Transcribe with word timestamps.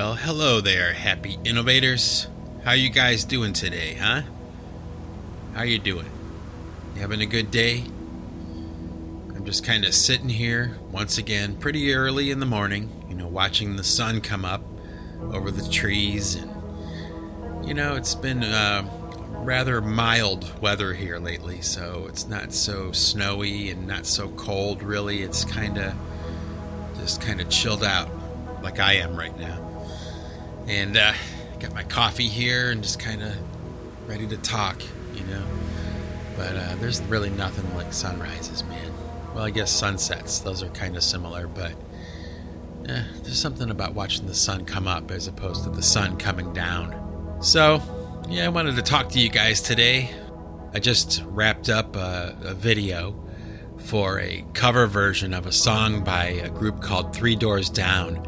Well, 0.00 0.14
hello 0.14 0.62
there, 0.62 0.94
happy 0.94 1.38
innovators. 1.44 2.26
How 2.64 2.72
you 2.72 2.88
guys 2.88 3.22
doing 3.22 3.52
today, 3.52 3.96
huh? 4.00 4.22
How 5.52 5.60
you 5.62 5.78
doing? 5.78 6.08
You 6.94 7.02
having 7.02 7.20
a 7.20 7.26
good 7.26 7.50
day? 7.50 7.84
I'm 9.36 9.44
just 9.44 9.62
kind 9.62 9.84
of 9.84 9.92
sitting 9.92 10.30
here 10.30 10.78
once 10.90 11.18
again, 11.18 11.54
pretty 11.54 11.92
early 11.92 12.30
in 12.30 12.40
the 12.40 12.46
morning, 12.46 12.88
you 13.10 13.14
know, 13.14 13.28
watching 13.28 13.76
the 13.76 13.84
sun 13.84 14.22
come 14.22 14.42
up 14.42 14.62
over 15.20 15.50
the 15.50 15.68
trees 15.68 16.34
and 16.34 16.50
you 17.62 17.74
know, 17.74 17.94
it's 17.94 18.14
been 18.14 18.42
uh, 18.42 18.88
rather 19.44 19.82
mild 19.82 20.62
weather 20.62 20.94
here 20.94 21.18
lately, 21.18 21.60
so 21.60 22.06
it's 22.08 22.26
not 22.26 22.54
so 22.54 22.90
snowy 22.92 23.68
and 23.68 23.86
not 23.86 24.06
so 24.06 24.30
cold 24.30 24.82
really. 24.82 25.20
It's 25.22 25.44
kind 25.44 25.76
of 25.76 25.92
just 26.96 27.20
kind 27.20 27.38
of 27.38 27.50
chilled 27.50 27.84
out 27.84 28.08
like 28.62 28.80
I 28.80 28.94
am 28.94 29.14
right 29.14 29.38
now. 29.38 29.69
And 30.66 30.96
uh, 30.96 31.12
got 31.58 31.74
my 31.74 31.82
coffee 31.82 32.28
here 32.28 32.70
and 32.70 32.82
just 32.82 32.98
kind 32.98 33.22
of 33.22 33.36
ready 34.06 34.26
to 34.26 34.36
talk, 34.38 34.80
you 35.14 35.24
know. 35.24 35.44
But 36.36 36.56
uh, 36.56 36.76
there's 36.76 37.02
really 37.02 37.30
nothing 37.30 37.74
like 37.74 37.92
sunrises, 37.92 38.64
man. 38.64 38.92
Well, 39.34 39.44
I 39.44 39.50
guess 39.50 39.70
sunsets, 39.70 40.40
those 40.40 40.62
are 40.62 40.68
kind 40.70 40.96
of 40.96 41.02
similar, 41.02 41.46
but 41.46 41.72
eh, 42.88 43.04
there's 43.22 43.38
something 43.38 43.70
about 43.70 43.94
watching 43.94 44.26
the 44.26 44.34
sun 44.34 44.64
come 44.64 44.88
up 44.88 45.10
as 45.10 45.26
opposed 45.28 45.64
to 45.64 45.70
the 45.70 45.82
sun 45.82 46.16
coming 46.16 46.52
down. 46.52 47.38
So, 47.40 47.82
yeah, 48.28 48.46
I 48.46 48.48
wanted 48.48 48.76
to 48.76 48.82
talk 48.82 49.10
to 49.10 49.20
you 49.20 49.28
guys 49.28 49.60
today. 49.60 50.10
I 50.72 50.78
just 50.78 51.22
wrapped 51.26 51.68
up 51.68 51.96
a, 51.96 52.36
a 52.42 52.54
video 52.54 53.14
for 53.78 54.20
a 54.20 54.44
cover 54.52 54.86
version 54.86 55.32
of 55.32 55.46
a 55.46 55.52
song 55.52 56.04
by 56.04 56.26
a 56.26 56.50
group 56.50 56.80
called 56.80 57.14
Three 57.14 57.36
Doors 57.36 57.70
Down. 57.70 58.26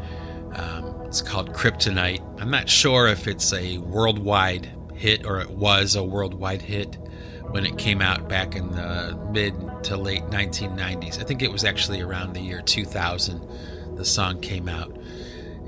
Um, 0.53 0.92
it's 1.13 1.21
called 1.21 1.53
Kryptonite. 1.53 2.41
I'm 2.41 2.49
not 2.49 2.67
sure 2.67 3.05
if 3.07 3.27
it's 3.27 3.53
a 3.53 3.77
worldwide 3.77 4.67
hit 4.95 5.27
or 5.27 5.39
it 5.41 5.51
was 5.51 5.95
a 5.95 6.03
worldwide 6.03 6.63
hit 6.63 6.97
when 7.51 7.67
it 7.67 7.77
came 7.77 8.01
out 8.01 8.27
back 8.27 8.55
in 8.55 8.71
the 8.71 9.15
mid 9.31 9.53
to 9.83 9.95
late 9.95 10.23
1990s. 10.31 11.21
I 11.21 11.23
think 11.23 11.43
it 11.43 11.51
was 11.51 11.63
actually 11.63 12.01
around 12.01 12.33
the 12.33 12.39
year 12.39 12.63
2000 12.63 13.47
the 13.95 14.03
song 14.03 14.41
came 14.41 14.67
out. 14.67 14.91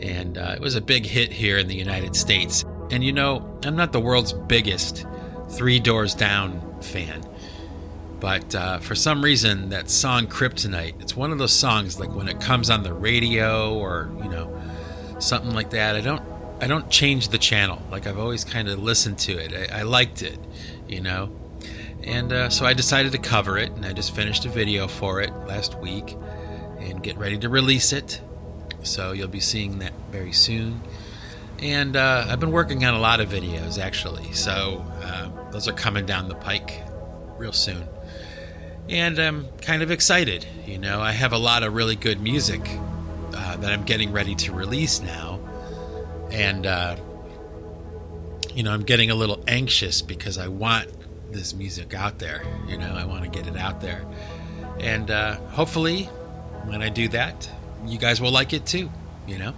And 0.01 0.39
uh, 0.39 0.53
it 0.55 0.61
was 0.61 0.73
a 0.73 0.81
big 0.81 1.05
hit 1.05 1.31
here 1.31 1.59
in 1.59 1.67
the 1.67 1.75
United 1.75 2.15
States. 2.15 2.65
And 2.89 3.03
you 3.03 3.13
know, 3.13 3.59
I'm 3.63 3.75
not 3.75 3.91
the 3.91 4.01
world's 4.01 4.33
biggest 4.33 5.05
Three 5.49 5.79
Doors 5.79 6.15
Down 6.15 6.81
fan. 6.81 7.23
But 8.19 8.55
uh, 8.55 8.79
for 8.79 8.95
some 8.95 9.23
reason, 9.23 9.69
that 9.69 9.91
song 9.91 10.25
Kryptonite, 10.25 10.99
it's 11.03 11.15
one 11.15 11.31
of 11.31 11.37
those 11.37 11.53
songs 11.53 11.99
like 11.99 12.15
when 12.15 12.29
it 12.29 12.41
comes 12.41 12.71
on 12.71 12.81
the 12.81 12.93
radio 12.93 13.75
or, 13.75 14.09
you 14.23 14.29
know, 14.29 14.51
something 15.19 15.53
like 15.53 15.71
that. 15.71 15.95
I 15.95 16.01
don't 16.01 16.21
I 16.61 16.67
don't 16.67 16.89
change 16.89 17.29
the 17.29 17.37
channel. 17.37 17.81
Like 17.91 18.07
I've 18.07 18.19
always 18.19 18.43
kind 18.43 18.67
of 18.69 18.81
listened 18.81 19.19
to 19.19 19.33
it. 19.33 19.71
I, 19.71 19.79
I 19.79 19.81
liked 19.83 20.21
it, 20.21 20.39
you 20.87 21.01
know. 21.01 21.31
And 22.03 22.31
uh, 22.31 22.49
so 22.49 22.65
I 22.65 22.73
decided 22.73 23.11
to 23.13 23.17
cover 23.17 23.57
it, 23.57 23.71
and 23.71 23.85
I 23.85 23.91
just 23.91 24.15
finished 24.15 24.45
a 24.45 24.49
video 24.49 24.87
for 24.87 25.21
it 25.21 25.33
last 25.47 25.77
week, 25.79 26.15
and 26.79 27.01
get 27.01 27.17
ready 27.17 27.37
to 27.39 27.49
release 27.49 27.91
it. 27.91 28.21
So 28.83 29.11
you'll 29.11 29.27
be 29.27 29.39
seeing 29.39 29.79
that 29.79 29.93
very 30.11 30.31
soon. 30.31 30.81
And 31.59 31.95
uh, 31.95 32.27
I've 32.29 32.39
been 32.39 32.51
working 32.51 32.85
on 32.85 32.93
a 32.93 32.99
lot 32.99 33.19
of 33.19 33.29
videos 33.29 33.79
actually, 33.79 34.33
so 34.33 34.85
uh, 35.01 35.51
those 35.51 35.67
are 35.67 35.73
coming 35.73 36.05
down 36.05 36.27
the 36.27 36.35
pike 36.35 36.83
real 37.37 37.53
soon. 37.53 37.87
And 38.87 39.17
I'm 39.17 39.47
kind 39.61 39.81
of 39.81 39.89
excited. 39.89 40.45
You 40.67 40.77
know, 40.77 41.01
I 41.01 41.11
have 41.11 41.33
a 41.33 41.37
lot 41.37 41.63
of 41.63 41.73
really 41.73 41.95
good 41.95 42.21
music 42.21 42.61
that 43.65 43.73
I'm 43.73 43.83
getting 43.83 44.11
ready 44.11 44.35
to 44.35 44.51
release 44.51 45.01
now, 45.01 45.39
and 46.31 46.67
uh, 46.67 46.95
you 48.53 48.61
know 48.61 48.71
I'm 48.71 48.83
getting 48.83 49.09
a 49.09 49.15
little 49.15 49.43
anxious 49.47 50.03
because 50.03 50.37
I 50.37 50.49
want 50.49 50.87
this 51.31 51.55
music 51.55 51.95
out 51.95 52.19
there. 52.19 52.43
You 52.67 52.77
know, 52.77 52.93
I 52.93 53.05
want 53.05 53.23
to 53.23 53.29
get 53.29 53.47
it 53.47 53.57
out 53.57 53.81
there, 53.81 54.05
and 54.79 55.09
uh, 55.09 55.37
hopefully, 55.49 56.03
when 56.65 56.83
I 56.83 56.89
do 56.89 57.07
that, 57.07 57.49
you 57.87 57.97
guys 57.97 58.21
will 58.21 58.31
like 58.31 58.53
it 58.53 58.67
too. 58.67 58.91
You 59.25 59.39
know. 59.39 59.53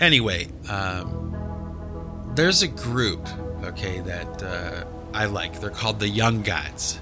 Anyway, 0.00 0.48
um, 0.70 2.32
there's 2.34 2.62
a 2.62 2.68
group, 2.68 3.28
okay, 3.62 4.00
that 4.00 4.42
uh, 4.42 4.84
I 5.12 5.26
like. 5.26 5.60
They're 5.60 5.68
called 5.68 6.00
the 6.00 6.08
Young 6.08 6.40
Gods. 6.40 6.98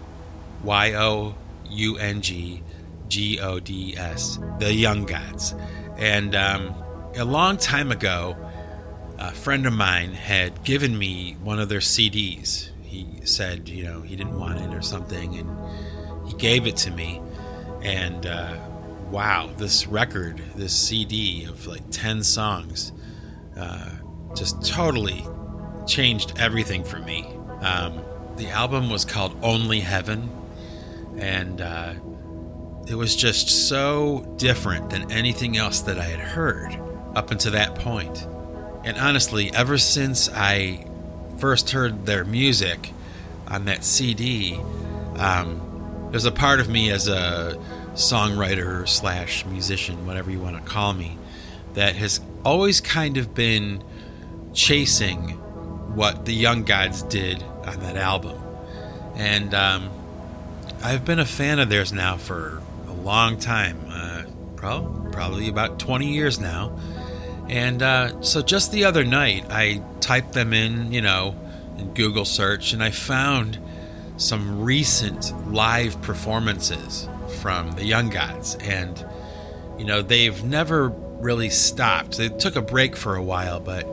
Y 0.65 0.95
O 0.95 1.37
U 1.71 1.99
N 1.99 2.21
G 2.21 2.65
G 3.15 3.39
O 3.39 3.61
D 3.61 3.97
S, 3.97 4.41
the 4.59 4.75
Young 4.75 5.05
Gods. 5.05 5.55
And 5.97 6.35
um, 6.35 6.75
a 7.15 7.25
long 7.25 7.59
time 7.59 7.93
ago, 7.93 8.37
a 9.21 9.31
friend 9.31 9.67
of 9.67 9.73
mine 9.73 10.15
had 10.15 10.65
given 10.65 10.99
me 10.99 11.37
one 11.41 11.61
of 11.61 11.69
their 11.69 11.79
CDs. 11.79 12.71
He 12.83 13.21
said, 13.23 13.69
you 13.69 13.85
know, 13.85 14.01
he 14.01 14.17
didn't 14.17 14.37
want 14.37 14.59
it 14.59 14.75
or 14.75 14.83
something, 14.83 15.37
and 15.37 15.49
he 16.27 16.35
gave 16.35 16.67
it 16.67 16.77
to 16.79 16.91
me. 16.91 17.23
And 17.83 18.27
uh, 18.27 18.57
wow, 19.13 19.49
this 19.59 19.87
record, 19.87 20.43
this 20.57 20.73
CD 20.77 21.45
of 21.45 21.69
like 21.69 21.89
10 21.93 22.25
songs, 22.25 22.91
uh, 23.57 23.91
just 24.35 24.61
totally 24.67 25.25
changed 25.87 26.37
everything 26.37 26.83
for 26.83 26.99
me. 26.99 27.25
Um, 27.61 28.03
the 28.35 28.49
album 28.49 28.91
was 28.91 29.05
called 29.05 29.39
Only 29.41 29.79
Heaven, 29.79 30.29
and 31.17 31.61
uh, 31.61 31.95
it 32.87 32.95
was 32.95 33.17
just 33.17 33.69
so 33.69 34.35
different 34.37 34.91
than 34.91 35.11
anything 35.11 35.57
else 35.57 35.81
that 35.83 35.99
I 35.99 36.05
had 36.05 36.21
heard 36.21 36.79
up 37.15 37.31
until 37.31 37.53
that 37.53 37.75
point. 37.77 38.27
And 38.85 38.99
honestly, 38.99 39.53
ever 39.55 39.79
since 39.79 40.29
I 40.29 40.87
first 41.39 41.71
heard 41.71 42.07
their 42.07 42.25
music 42.25 42.91
on 43.49 43.65
that 43.65 43.85
CD, 43.85 44.61
um, 45.17 46.09
there's 46.11 46.27
a 46.27 46.33
part 46.33 46.61
of 46.61 46.69
me 46.69 46.91
as 46.91 47.09
a 47.09 47.59
songwriter 47.95 48.87
slash 48.87 49.47
musician, 49.47 50.07
whatever 50.07 50.31
you 50.31 50.41
want 50.41 50.57
to 50.57 50.63
call 50.63 50.93
me, 50.93 51.17
that 51.75 51.97
has 51.97 52.21
always 52.45 52.81
kind 52.81 53.17
of 53.17 53.35
been 53.35 53.83
chasing 54.53 55.31
what 55.95 56.27
the 56.27 56.35
Young 56.35 56.65
Gods 56.65 57.03
did 57.03 57.43
on 57.65 57.81
that 57.81 57.97
album. 57.97 58.41
And 59.15 59.55
um, 59.55 59.91
I've 60.83 61.05
been 61.05 61.19
a 61.19 61.25
fan 61.25 61.59
of 61.59 61.69
theirs 61.69 61.93
now 61.93 62.17
for 62.17 62.61
long 63.05 63.39
time, 63.39 63.79
uh, 63.89 64.25
probably, 64.57 65.49
about 65.49 65.79
20 65.79 66.13
years 66.13 66.41
now. 66.41 66.79
And 67.49 67.83
uh, 67.83 68.23
so 68.23 68.41
just 68.43 68.73
the 68.73 68.85
other 68.87 69.05
night, 69.05 69.45
I 69.51 69.83
typed 70.01 70.33
them 70.33 70.53
in, 70.53 70.91
you 70.93 71.03
know, 71.03 71.39
in 71.79 71.93
Google 71.93 72.25
search, 72.25 72.73
and 72.73 72.83
I 72.83 72.91
found 72.91 73.59
some 74.17 74.63
recent 74.63 75.33
live 75.53 76.01
performances 76.03 77.09
from 77.41 77.73
the 77.73 77.85
Young 77.85 78.09
Gods. 78.09 78.55
And, 78.57 79.05
you 79.79 79.85
know, 79.85 80.01
they've 80.01 80.43
never 80.43 80.89
really 80.89 81.51
stopped. 81.51 82.17
They 82.17 82.29
took 82.29 82.57
a 82.57 82.63
break 82.63 82.97
for 82.97 83.17
a 83.17 83.23
while, 83.23 83.61
but 83.61 83.87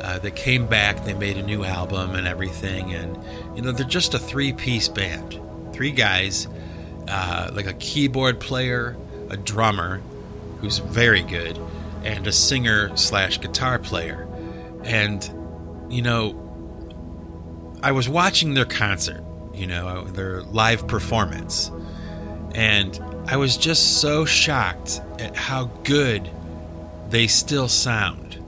uh, 0.00 0.18
they 0.18 0.30
came 0.30 0.66
back, 0.66 1.04
they 1.04 1.14
made 1.14 1.36
a 1.36 1.42
new 1.42 1.64
album 1.64 2.14
and 2.14 2.26
everything. 2.26 2.92
And, 2.92 3.16
you 3.54 3.62
know, 3.62 3.72
they're 3.72 3.86
just 3.86 4.14
a 4.14 4.18
three 4.18 4.52
piece 4.52 4.88
band. 4.88 5.40
Three 5.72 5.92
guys 5.92 6.48
uh, 7.08 7.50
like 7.52 7.66
a 7.66 7.74
keyboard 7.74 8.40
player, 8.40 8.96
a 9.30 9.36
drummer 9.36 10.02
who's 10.60 10.78
very 10.78 11.22
good, 11.22 11.58
and 12.04 12.26
a 12.26 12.32
singer 12.32 12.96
slash 12.96 13.40
guitar 13.40 13.78
player. 13.78 14.28
And, 14.84 15.22
you 15.88 16.02
know, 16.02 16.42
I 17.82 17.92
was 17.92 18.08
watching 18.08 18.54
their 18.54 18.64
concert, 18.64 19.22
you 19.54 19.66
know, 19.66 20.04
their 20.04 20.42
live 20.42 20.86
performance, 20.86 21.70
and 22.54 22.98
I 23.26 23.36
was 23.36 23.56
just 23.56 24.00
so 24.00 24.24
shocked 24.24 25.00
at 25.18 25.36
how 25.36 25.64
good 25.84 26.30
they 27.10 27.26
still 27.26 27.68
sound. 27.68 28.44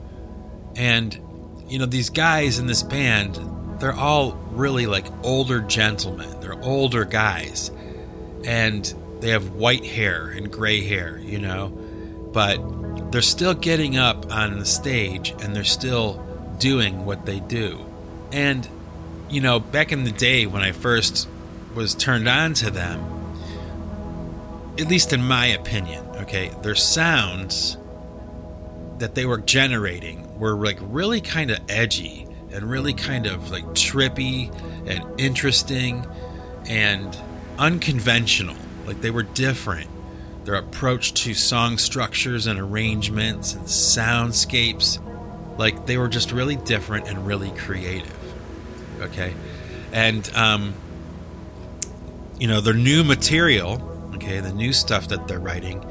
And, 0.75 1.19
you 1.67 1.79
know, 1.79 1.85
these 1.85 2.09
guys 2.09 2.59
in 2.59 2.67
this 2.67 2.83
band, 2.83 3.39
they're 3.79 3.93
all 3.93 4.33
really 4.51 4.85
like 4.85 5.05
older 5.23 5.61
gentlemen, 5.61 6.39
they're 6.39 6.61
older 6.63 7.05
guys 7.05 7.71
and 8.45 8.93
they 9.19 9.29
have 9.29 9.51
white 9.51 9.85
hair 9.85 10.27
and 10.27 10.51
gray 10.51 10.81
hair, 10.81 11.19
you 11.19 11.39
know, 11.39 11.69
but 12.31 13.11
they're 13.11 13.21
still 13.21 13.53
getting 13.53 13.97
up 13.97 14.31
on 14.31 14.59
the 14.59 14.65
stage 14.65 15.33
and 15.41 15.55
they're 15.55 15.63
still 15.63 16.25
doing 16.59 17.05
what 17.05 17.25
they 17.25 17.39
do. 17.39 17.85
And, 18.31 18.67
you 19.29 19.41
know, 19.41 19.59
back 19.59 19.91
in 19.91 20.03
the 20.03 20.11
day 20.11 20.45
when 20.45 20.61
I 20.61 20.71
first 20.71 21.27
was 21.75 21.95
turned 21.95 22.27
on 22.27 22.53
to 22.55 22.69
them, 22.69 22.99
at 24.77 24.87
least 24.87 25.11
in 25.11 25.23
my 25.23 25.47
opinion, 25.47 26.05
okay, 26.17 26.51
their 26.61 26.75
sounds 26.75 27.77
that 28.99 29.15
they 29.15 29.25
were 29.25 29.37
generating 29.37 30.37
were 30.37 30.55
like 30.55 30.77
really 30.81 31.21
kind 31.21 31.51
of 31.51 31.59
edgy 31.67 32.27
and 32.51 32.69
really 32.69 32.93
kind 32.93 33.25
of 33.25 33.51
like 33.51 33.65
trippy 33.67 34.53
and 34.87 35.19
interesting 35.19 36.05
and 36.67 37.17
unconventional. 37.59 38.55
Like 38.87 39.01
they 39.01 39.11
were 39.11 39.23
different. 39.23 39.89
their 40.49 40.55
approach 40.55 41.13
to 41.13 41.35
song 41.35 41.77
structures 41.77 42.47
and 42.47 42.59
arrangements 42.59 43.53
and 43.53 43.65
soundscapes. 43.65 44.99
Like 45.59 45.85
they 45.85 45.95
were 45.97 46.07
just 46.07 46.31
really 46.31 46.55
different 46.55 47.07
and 47.07 47.27
really 47.27 47.51
creative. 47.51 48.15
Okay. 49.01 49.35
And, 49.91 50.27
um, 50.33 50.73
you 52.39 52.47
know, 52.47 52.61
their 52.61 52.73
new 52.73 53.03
material, 53.03 54.11
okay, 54.15 54.39
the 54.39 54.51
new 54.53 54.73
stuff 54.73 55.09
that 55.09 55.27
they're 55.27 55.39
writing 55.39 55.83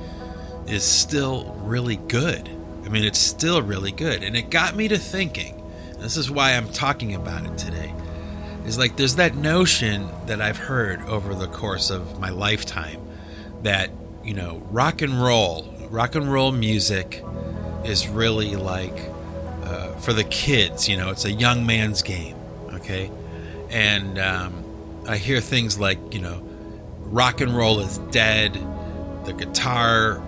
is 0.67 0.83
still 0.83 1.55
really 1.61 1.97
good. 1.97 2.49
I 2.85 2.89
mean, 2.89 3.05
it's 3.05 3.21
still 3.21 3.63
really 3.63 3.93
good. 3.93 4.25
And 4.25 4.35
it 4.37 4.51
got 4.51 4.75
me 4.75 4.89
to 4.89 4.99
thinking, 4.99 5.63
this 5.99 6.17
is 6.17 6.31
why 6.31 6.55
I'm 6.55 6.69
talking 6.71 7.15
about 7.15 7.45
it 7.47 7.57
today, 7.59 7.95
is 8.69 8.79
like 8.79 8.97
there's 8.97 9.17
that 9.17 9.35
notion 9.35 10.09
that 10.27 10.41
I've 10.43 10.59
heard 10.59 11.01
over 11.03 11.35
the 11.35 11.49
course 11.49 11.91
of 11.91 12.21
my 12.21 12.29
lifetime 12.29 13.01
that, 13.63 13.91
you 14.23 14.35
know, 14.35 14.63
rock 14.71 15.01
and 15.01 15.21
roll, 15.21 15.75
rock 15.91 16.15
and 16.15 16.31
roll 16.31 16.53
music 16.53 17.25
is 17.85 18.07
really 18.07 18.57
like 18.57 19.11
uh, 19.63 19.95
for 19.97 20.13
the 20.13 20.25
kids, 20.25 20.89
you 20.89 20.97
know, 20.97 21.11
it's 21.11 21.25
a 21.25 21.33
young 21.33 21.65
man's 21.65 22.03
game, 22.03 22.37
okay? 22.75 23.11
And 23.71 24.19
um, 24.19 24.65
I 25.09 25.17
hear 25.17 25.41
things 25.41 25.79
like, 25.79 25.99
you 26.13 26.21
know, 26.21 26.43
rock 27.01 27.41
and 27.41 27.57
roll 27.57 27.81
is 27.81 27.99
dead, 28.11 28.55
the 29.25 29.33
guitar 29.33 30.23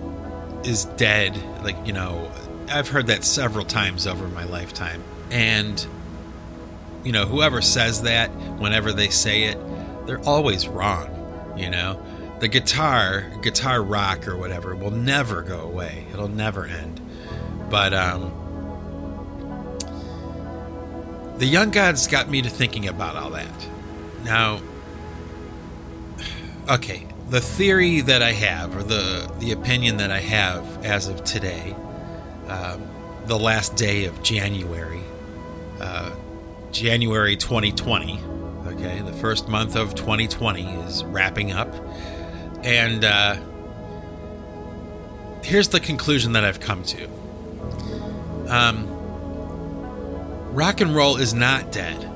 is 0.63 0.85
dead. 0.97 1.37
Like, 1.63 1.77
you 1.85 1.93
know, 1.93 2.31
I've 2.69 2.87
heard 2.87 3.07
that 3.07 3.23
several 3.23 3.65
times 3.65 4.07
over 4.07 4.27
my 4.27 4.45
lifetime. 4.45 5.03
And, 5.29 5.85
you 7.03 7.11
know, 7.11 7.25
whoever 7.25 7.61
says 7.61 8.03
that, 8.03 8.29
whenever 8.59 8.93
they 8.93 9.09
say 9.09 9.43
it, 9.43 9.57
they're 10.05 10.21
always 10.21 10.67
wrong, 10.67 11.53
you 11.57 11.69
know? 11.69 12.01
The 12.39 12.47
guitar, 12.47 13.31
guitar 13.41 13.83
rock 13.83 14.27
or 14.27 14.35
whatever, 14.35 14.75
will 14.75 14.91
never 14.91 15.41
go 15.41 15.59
away. 15.61 16.05
It'll 16.11 16.27
never 16.27 16.65
end. 16.65 16.99
But, 17.69 17.93
um, 17.93 18.33
the 21.37 21.45
Young 21.47 21.71
Gods 21.71 22.05
got 22.07 22.29
me 22.29 22.41
to 22.43 22.49
thinking 22.49 22.87
about 22.87 23.15
all 23.15 23.31
that. 23.31 23.67
Now, 24.23 24.61
okay, 26.69 27.07
the 27.29 27.41
theory 27.41 28.01
that 28.01 28.21
I 28.21 28.33
have, 28.33 28.75
or 28.75 28.83
the 28.83 29.31
the 29.39 29.51
opinion 29.51 29.97
that 29.97 30.11
I 30.11 30.19
have 30.19 30.85
as 30.85 31.07
of 31.07 31.23
today, 31.23 31.75
um, 32.47 32.83
the 33.25 33.39
last 33.39 33.75
day 33.75 34.05
of 34.05 34.21
January, 34.21 35.01
uh, 35.79 36.11
January 36.71 37.35
2020. 37.35 38.19
Okay, 38.67 39.01
the 39.01 39.13
first 39.13 39.47
month 39.47 39.75
of 39.75 39.95
2020 39.95 40.63
is 40.81 41.03
wrapping 41.05 41.51
up, 41.51 41.73
and 42.63 43.03
uh, 43.03 43.35
here's 45.43 45.69
the 45.69 45.79
conclusion 45.79 46.33
that 46.33 46.43
I've 46.43 46.59
come 46.59 46.83
to. 46.83 47.09
Um, 48.47 48.87
rock 50.53 50.81
and 50.81 50.95
roll 50.95 51.17
is 51.17 51.33
not 51.33 51.71
dead. 51.71 52.09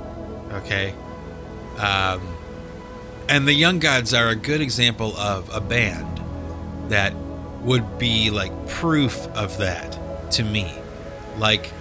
Okay. 0.51 0.93
Um, 1.77 2.35
and 3.27 3.47
the 3.47 3.53
Young 3.53 3.79
Gods 3.79 4.13
are 4.13 4.29
a 4.29 4.35
good 4.35 4.61
example 4.61 5.15
of 5.17 5.49
a 5.53 5.59
band 5.59 6.21
that 6.89 7.13
would 7.61 7.97
be 7.97 8.29
like 8.29 8.67
proof 8.67 9.27
of 9.29 9.57
that 9.57 10.31
to 10.33 10.43
me. 10.43 10.71
Like, 11.37 11.71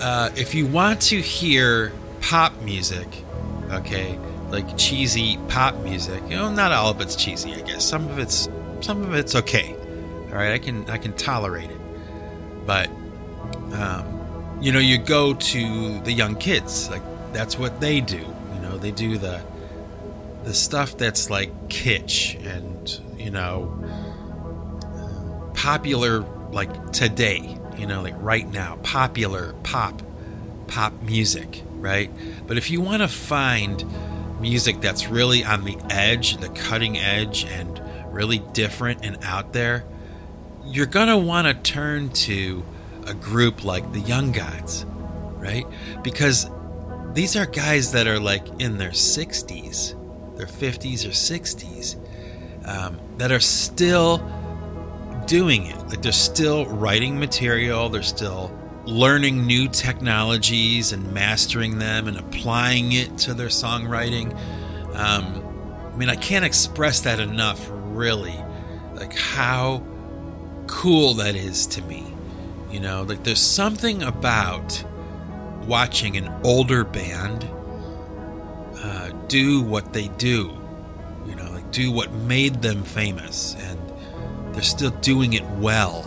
uh, 0.00 0.30
if 0.36 0.54
you 0.54 0.66
want 0.66 1.00
to 1.02 1.20
hear 1.20 1.92
pop 2.20 2.58
music, 2.62 3.08
okay, 3.70 4.18
like 4.50 4.76
cheesy 4.76 5.38
pop 5.48 5.74
music, 5.76 6.22
you 6.28 6.36
know, 6.36 6.50
not 6.50 6.72
all 6.72 6.90
of 6.90 7.00
it's 7.00 7.16
cheesy, 7.16 7.54
I 7.54 7.60
guess. 7.60 7.84
Some 7.84 8.08
of 8.08 8.18
it's 8.18 8.48
some 8.80 9.02
of 9.02 9.14
it's 9.14 9.34
okay. 9.34 9.74
All 10.30 10.36
right, 10.36 10.52
I 10.52 10.58
can 10.58 10.88
I 10.90 10.98
can 10.98 11.12
tolerate 11.14 11.70
it, 11.70 11.80
but 12.66 12.88
um, 13.72 14.58
you 14.60 14.72
know, 14.72 14.78
you 14.78 14.98
go 14.98 15.34
to 15.34 16.00
the 16.00 16.12
young 16.12 16.36
kids, 16.36 16.88
like 16.90 17.02
that's 17.32 17.58
what 17.58 17.80
they 17.80 18.00
do. 18.00 18.18
You 18.54 18.60
know, 18.60 18.78
they 18.78 18.90
do 18.90 19.18
the 19.18 19.42
the 20.44 20.54
stuff 20.54 20.96
that's 20.96 21.30
like 21.30 21.68
kitsch 21.68 22.34
and 22.46 23.00
you 23.18 23.30
know 23.30 23.76
popular 25.54 26.20
like 26.52 26.92
today 26.92 27.58
you 27.76 27.86
know 27.86 28.02
like 28.02 28.14
right 28.18 28.50
now 28.50 28.76
popular 28.82 29.52
pop 29.62 30.00
pop 30.66 30.92
music 31.02 31.62
right 31.80 32.10
but 32.46 32.56
if 32.56 32.70
you 32.70 32.80
want 32.80 33.02
to 33.02 33.08
find 33.08 33.84
music 34.40 34.80
that's 34.80 35.08
really 35.08 35.44
on 35.44 35.64
the 35.64 35.76
edge 35.90 36.36
the 36.38 36.48
cutting 36.50 36.98
edge 36.98 37.44
and 37.44 37.80
really 38.12 38.38
different 38.52 39.04
and 39.04 39.18
out 39.22 39.52
there 39.52 39.84
you're 40.64 40.86
gonna 40.86 41.18
want 41.18 41.46
to 41.46 41.72
turn 41.72 42.10
to 42.10 42.64
a 43.06 43.14
group 43.14 43.64
like 43.64 43.92
the 43.92 44.00
young 44.00 44.32
gods 44.32 44.84
right 45.36 45.66
because 46.02 46.48
these 47.12 47.34
are 47.36 47.46
guys 47.46 47.92
that 47.92 48.06
are 48.06 48.20
like 48.20 48.46
in 48.60 48.78
their 48.78 48.90
60s 48.90 49.96
their 50.36 50.46
50s 50.46 51.04
or 51.04 51.10
60s 51.10 51.96
um, 52.66 52.98
that 53.18 53.32
are 53.32 53.40
still 53.40 54.18
doing 55.26 55.66
it. 55.66 55.78
Like 55.88 56.02
they're 56.02 56.12
still 56.12 56.66
writing 56.66 57.18
material, 57.18 57.88
they're 57.88 58.02
still 58.02 58.56
learning 58.84 59.46
new 59.46 59.68
technologies 59.68 60.92
and 60.92 61.12
mastering 61.12 61.78
them 61.78 62.08
and 62.08 62.16
applying 62.16 62.92
it 62.92 63.18
to 63.18 63.34
their 63.34 63.48
songwriting. 63.48 64.34
Um, 64.94 65.46
I 65.92 65.96
mean, 65.96 66.08
I 66.08 66.16
can't 66.16 66.44
express 66.44 67.00
that 67.02 67.20
enough, 67.20 67.68
really. 67.70 68.38
Like 68.94 69.16
how 69.16 69.82
cool 70.66 71.14
that 71.14 71.34
is 71.34 71.66
to 71.66 71.82
me. 71.82 72.06
You 72.70 72.80
know, 72.80 73.02
like 73.02 73.24
there's 73.24 73.40
something 73.40 74.02
about 74.02 74.84
watching 75.66 76.16
an 76.16 76.28
older 76.44 76.84
band 76.84 77.48
uh, 78.76 79.10
do 79.28 79.62
what 79.62 79.92
they 79.92 80.08
do. 80.08 80.56
You 81.26 81.34
know, 81.34 81.50
like 81.50 81.70
do 81.70 81.92
what 81.92 82.12
made 82.12 82.62
them 82.62 82.82
famous, 82.82 83.54
and 83.58 83.78
they're 84.54 84.62
still 84.62 84.90
doing 84.90 85.34
it 85.34 85.44
well, 85.58 86.06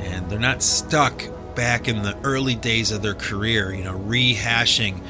and 0.00 0.28
they're 0.28 0.38
not 0.38 0.62
stuck 0.62 1.22
back 1.58 1.88
in 1.88 2.02
the 2.02 2.16
early 2.22 2.54
days 2.54 2.92
of 2.92 3.02
their 3.02 3.16
career. 3.16 3.74
You 3.74 3.82
know, 3.82 3.98
rehashing 3.98 5.04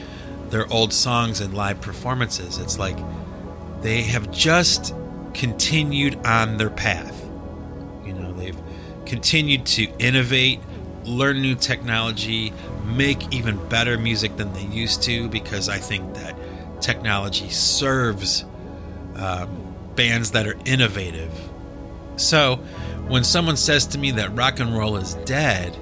their 0.49 0.67
old 0.73 0.95
songs 0.95 1.43
and 1.43 1.53
live 1.53 1.83
performances. 1.83 2.57
It's 2.57 2.79
like 2.79 2.97
they 3.83 4.03
have 4.05 4.31
just 4.31 4.95
continued 5.35 6.17
on 6.25 6.57
their 6.57 6.71
path. 6.71 7.23
You 8.03 8.15
know, 8.15 8.33
they've 8.33 8.57
continued 9.05 9.67
to 9.67 9.89
innovate, 9.99 10.61
learn 11.05 11.43
new 11.43 11.55
technology, 11.55 12.55
make 12.87 13.31
even 13.31 13.69
better 13.69 13.99
music 13.99 14.39
than 14.39 14.55
they 14.55 14.65
used 14.65 15.03
to 15.03 15.29
because 15.29 15.69
I 15.69 15.77
think 15.77 16.15
that 16.15 16.35
technology 16.81 17.51
serves 17.51 18.47
um, 19.17 19.75
bands 19.95 20.31
that 20.31 20.47
are 20.47 20.57
innovative. 20.65 21.31
So 22.17 22.57
when 23.07 23.23
someone 23.23 23.59
says 23.59 23.87
to 23.89 23.99
me 23.99 24.13
that 24.13 24.35
rock 24.35 24.61
and 24.61 24.75
roll 24.75 24.97
is 24.97 25.13
dead, 25.27 25.77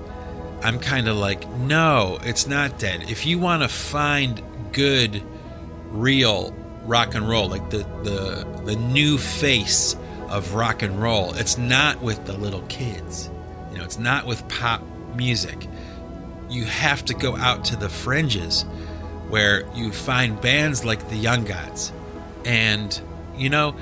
I'm 0.63 0.79
kind 0.79 1.09
of 1.09 1.17
like, 1.17 1.49
no, 1.51 2.19
it's 2.23 2.47
not 2.47 2.79
dead. 2.79 3.11
If 3.11 3.27
you 3.27 3.39
want 3.39 3.63
to 3.63 3.69
find 3.69 4.43
good, 4.73 5.23
real 5.91 6.55
rock 6.85 7.15
and 7.15 7.29
roll, 7.29 7.49
like 7.49 7.71
the, 7.71 7.79
the 8.03 8.47
the 8.65 8.77
new 8.77 9.19
face 9.19 9.97
of 10.29 10.55
rock 10.55 10.83
and 10.83 11.01
roll, 11.01 11.35
it's 11.35 11.59
not 11.59 12.03
with 12.03 12.25
the 12.27 12.33
little 12.33 12.63
kids. 12.63 13.31
You 13.71 13.79
know, 13.79 13.85
it's 13.85 13.99
not 13.99 14.27
with 14.27 14.47
pop 14.49 14.83
music. 15.15 15.69
You 16.49 16.65
have 16.65 17.05
to 17.07 17.15
go 17.15 17.37
out 17.37 17.65
to 17.67 17.77
the 17.77 17.89
fringes 17.89 18.63
where 19.29 19.67
you 19.75 19.93
find 19.93 20.41
bands 20.41 20.85
like 20.85 21.09
the 21.09 21.17
Young 21.17 21.45
Gods. 21.45 21.93
And, 22.45 22.99
you 23.37 23.51
know, 23.51 23.77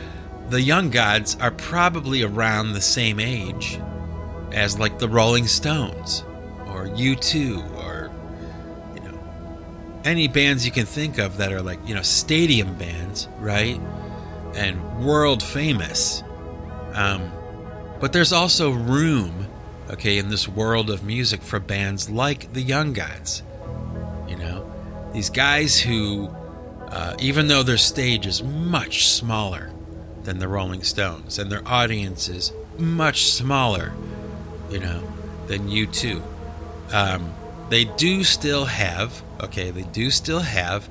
the 0.48 0.60
Young 0.60 0.90
Gods 0.90 1.36
are 1.40 1.50
probably 1.50 2.22
around 2.22 2.72
the 2.72 2.80
same 2.80 3.20
age 3.20 3.78
as 4.52 4.78
like 4.78 4.98
the 4.98 5.08
Rolling 5.08 5.46
Stones 5.46 6.24
U2 6.96 7.74
or, 7.76 8.10
you 8.94 9.00
know, 9.00 9.18
any 10.04 10.28
bands 10.28 10.64
you 10.64 10.72
can 10.72 10.86
think 10.86 11.18
of 11.18 11.38
that 11.38 11.52
are 11.52 11.62
like, 11.62 11.78
you 11.86 11.94
know, 11.94 12.02
stadium 12.02 12.74
bands, 12.74 13.28
right? 13.38 13.80
And 14.54 15.04
world 15.04 15.42
famous. 15.42 16.22
Um, 16.92 17.30
but 18.00 18.12
there's 18.12 18.32
also 18.32 18.70
room, 18.70 19.46
okay, 19.90 20.18
in 20.18 20.28
this 20.28 20.46
world 20.46 20.90
of 20.90 21.02
music 21.02 21.42
for 21.42 21.58
bands 21.58 22.08
like 22.10 22.52
the 22.52 22.60
Young 22.62 22.92
Gods 22.92 23.42
You 24.28 24.36
know, 24.36 24.70
these 25.12 25.30
guys 25.30 25.80
who, 25.80 26.28
uh, 26.88 27.14
even 27.18 27.48
though 27.48 27.62
their 27.62 27.76
stage 27.78 28.26
is 28.26 28.42
much 28.42 29.08
smaller 29.08 29.70
than 30.24 30.38
the 30.38 30.48
Rolling 30.48 30.82
Stones 30.82 31.38
and 31.38 31.50
their 31.50 31.66
audience 31.66 32.28
is 32.28 32.52
much 32.78 33.24
smaller, 33.30 33.92
you 34.70 34.80
know, 34.80 35.02
than 35.46 35.68
U2, 35.68 36.22
um, 36.92 37.32
they 37.70 37.84
do 37.84 38.24
still 38.24 38.66
have, 38.66 39.22
okay, 39.40 39.70
they 39.70 39.82
do 39.82 40.10
still 40.10 40.40
have 40.40 40.88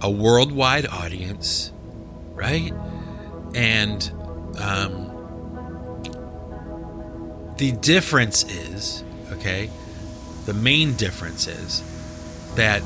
a 0.00 0.10
worldwide 0.10 0.86
audience, 0.86 1.72
right? 2.34 2.72
And 3.54 4.10
um, 4.58 5.08
The 7.58 7.72
difference 7.72 8.44
is, 8.44 9.02
okay, 9.32 9.68
the 10.46 10.54
main 10.54 10.94
difference 10.94 11.48
is 11.48 11.82
that 12.54 12.84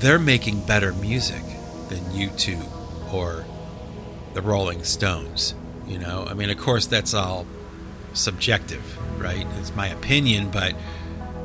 they're 0.00 0.18
making 0.18 0.66
better 0.66 0.92
music 0.92 1.42
than 1.88 2.00
U2 2.12 3.14
or 3.14 3.46
the 4.34 4.42
Rolling 4.42 4.84
Stones. 4.84 5.54
You 5.86 5.98
know, 5.98 6.26
I 6.28 6.34
mean, 6.34 6.50
of 6.50 6.58
course, 6.58 6.84
that's 6.84 7.14
all 7.14 7.46
subjective, 8.12 8.84
right? 9.18 9.46
It's 9.60 9.74
my 9.74 9.88
opinion, 9.88 10.50
but 10.50 10.74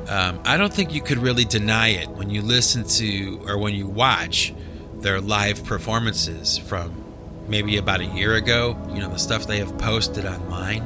um, 0.07 0.39
I 0.45 0.57
don't 0.57 0.73
think 0.73 0.93
you 0.93 1.01
could 1.01 1.17
really 1.17 1.45
deny 1.45 1.89
it 1.89 2.09
when 2.09 2.29
you 2.29 2.41
listen 2.41 2.83
to 2.83 3.41
or 3.47 3.57
when 3.57 3.73
you 3.73 3.87
watch 3.87 4.53
their 4.95 5.19
live 5.21 5.63
performances 5.63 6.57
from 6.57 7.03
maybe 7.47 7.77
about 7.77 8.01
a 8.01 8.05
year 8.05 8.35
ago. 8.35 8.77
You 8.93 9.01
know, 9.01 9.09
the 9.09 9.19
stuff 9.19 9.47
they 9.47 9.59
have 9.59 9.77
posted 9.77 10.25
online. 10.25 10.83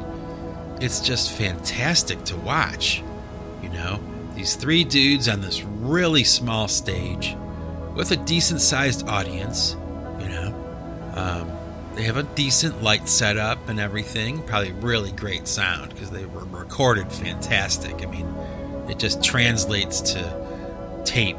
It's 0.81 0.99
just 0.99 1.31
fantastic 1.31 2.23
to 2.25 2.35
watch. 2.37 3.03
You 3.61 3.69
know, 3.69 3.99
these 4.35 4.55
three 4.55 4.83
dudes 4.83 5.29
on 5.29 5.41
this 5.41 5.63
really 5.63 6.23
small 6.23 6.67
stage 6.67 7.35
with 7.95 8.11
a 8.11 8.17
decent 8.17 8.61
sized 8.61 9.07
audience. 9.07 9.75
You 10.19 10.27
know, 10.27 11.13
um, 11.15 11.51
they 11.95 12.03
have 12.03 12.17
a 12.17 12.23
decent 12.23 12.83
light 12.83 13.07
setup 13.07 13.69
and 13.69 13.79
everything. 13.79 14.43
Probably 14.43 14.73
really 14.73 15.11
great 15.11 15.47
sound 15.47 15.89
because 15.89 16.11
they 16.11 16.25
were 16.25 16.43
recorded 16.45 17.11
fantastic. 17.11 18.03
I 18.03 18.07
mean, 18.07 18.27
it 18.89 18.99
just 18.99 19.23
translates 19.23 20.01
to 20.13 21.01
tape, 21.05 21.37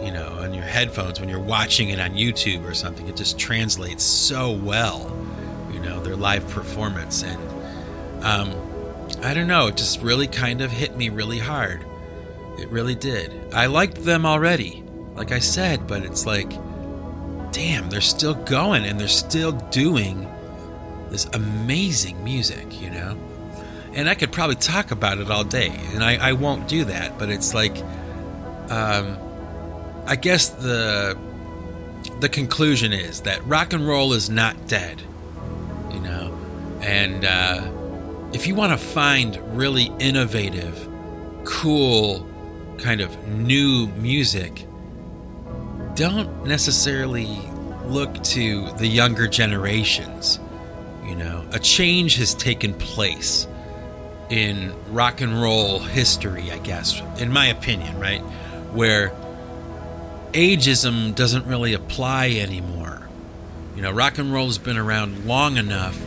you 0.00 0.10
know, 0.10 0.38
on 0.40 0.54
your 0.54 0.64
headphones 0.64 1.20
when 1.20 1.28
you're 1.28 1.40
watching 1.40 1.90
it 1.90 2.00
on 2.00 2.12
YouTube 2.12 2.64
or 2.64 2.74
something. 2.74 3.08
It 3.08 3.16
just 3.16 3.38
translates 3.38 4.02
so 4.02 4.52
well, 4.52 5.14
you 5.72 5.80
know, 5.80 6.00
their 6.00 6.16
live 6.16 6.48
performance. 6.48 7.22
And 7.22 8.24
um, 8.24 8.54
I 9.22 9.34
don't 9.34 9.48
know, 9.48 9.68
it 9.68 9.76
just 9.76 10.00
really 10.00 10.26
kind 10.26 10.60
of 10.60 10.70
hit 10.70 10.96
me 10.96 11.08
really 11.08 11.38
hard. 11.38 11.84
It 12.58 12.68
really 12.68 12.94
did. 12.94 13.32
I 13.54 13.66
liked 13.66 14.04
them 14.04 14.26
already, 14.26 14.82
like 15.14 15.32
I 15.32 15.38
said, 15.38 15.86
but 15.86 16.04
it's 16.04 16.26
like 16.26 16.52
damn, 17.52 17.90
they're 17.90 18.00
still 18.00 18.34
going 18.34 18.84
and 18.84 18.98
they're 18.98 19.08
still 19.08 19.52
doing 19.52 20.28
this 21.10 21.26
amazing 21.34 22.22
music, 22.24 22.80
you 22.80 22.90
know? 22.90 23.16
And 23.94 24.08
I 24.08 24.14
could 24.14 24.32
probably 24.32 24.56
talk 24.56 24.90
about 24.90 25.18
it 25.18 25.30
all 25.30 25.44
day, 25.44 25.68
and 25.92 26.02
I, 26.02 26.30
I 26.30 26.32
won't 26.32 26.66
do 26.66 26.84
that, 26.84 27.18
but 27.18 27.28
it's 27.28 27.52
like, 27.52 27.76
um, 28.70 29.18
I 30.06 30.16
guess 30.16 30.48
the 30.48 31.16
the 32.20 32.28
conclusion 32.28 32.92
is 32.92 33.22
that 33.22 33.44
rock 33.46 33.72
and 33.72 33.86
roll 33.86 34.12
is 34.12 34.30
not 34.30 34.66
dead, 34.66 35.02
you 35.92 36.00
know? 36.00 36.36
And 36.80 37.24
uh, 37.24 37.70
if 38.32 38.46
you 38.46 38.54
want 38.54 38.72
to 38.72 38.78
find 38.78 39.36
really 39.56 39.92
innovative, 39.98 40.88
cool, 41.44 42.26
kind 42.78 43.00
of 43.00 43.28
new 43.28 43.86
music, 43.98 44.66
don't 45.94 46.44
necessarily 46.44 47.28
look 47.86 48.22
to 48.24 48.70
the 48.72 48.86
younger 48.86 49.28
generations. 49.28 50.40
You 51.04 51.16
know, 51.16 51.46
a 51.52 51.58
change 51.58 52.16
has 52.16 52.34
taken 52.34 52.74
place 52.74 53.46
in 54.32 54.72
rock 54.90 55.20
and 55.20 55.42
roll 55.42 55.78
history, 55.78 56.50
I 56.50 56.56
guess, 56.56 57.02
in 57.18 57.30
my 57.30 57.48
opinion, 57.48 58.00
right? 58.00 58.22
Where 58.72 59.10
ageism 60.32 61.14
doesn't 61.14 61.44
really 61.44 61.74
apply 61.74 62.30
anymore. 62.30 63.10
You 63.76 63.82
know, 63.82 63.90
rock 63.90 64.16
and 64.16 64.32
roll 64.32 64.46
has 64.46 64.56
been 64.56 64.78
around 64.78 65.26
long 65.26 65.58
enough, 65.58 66.00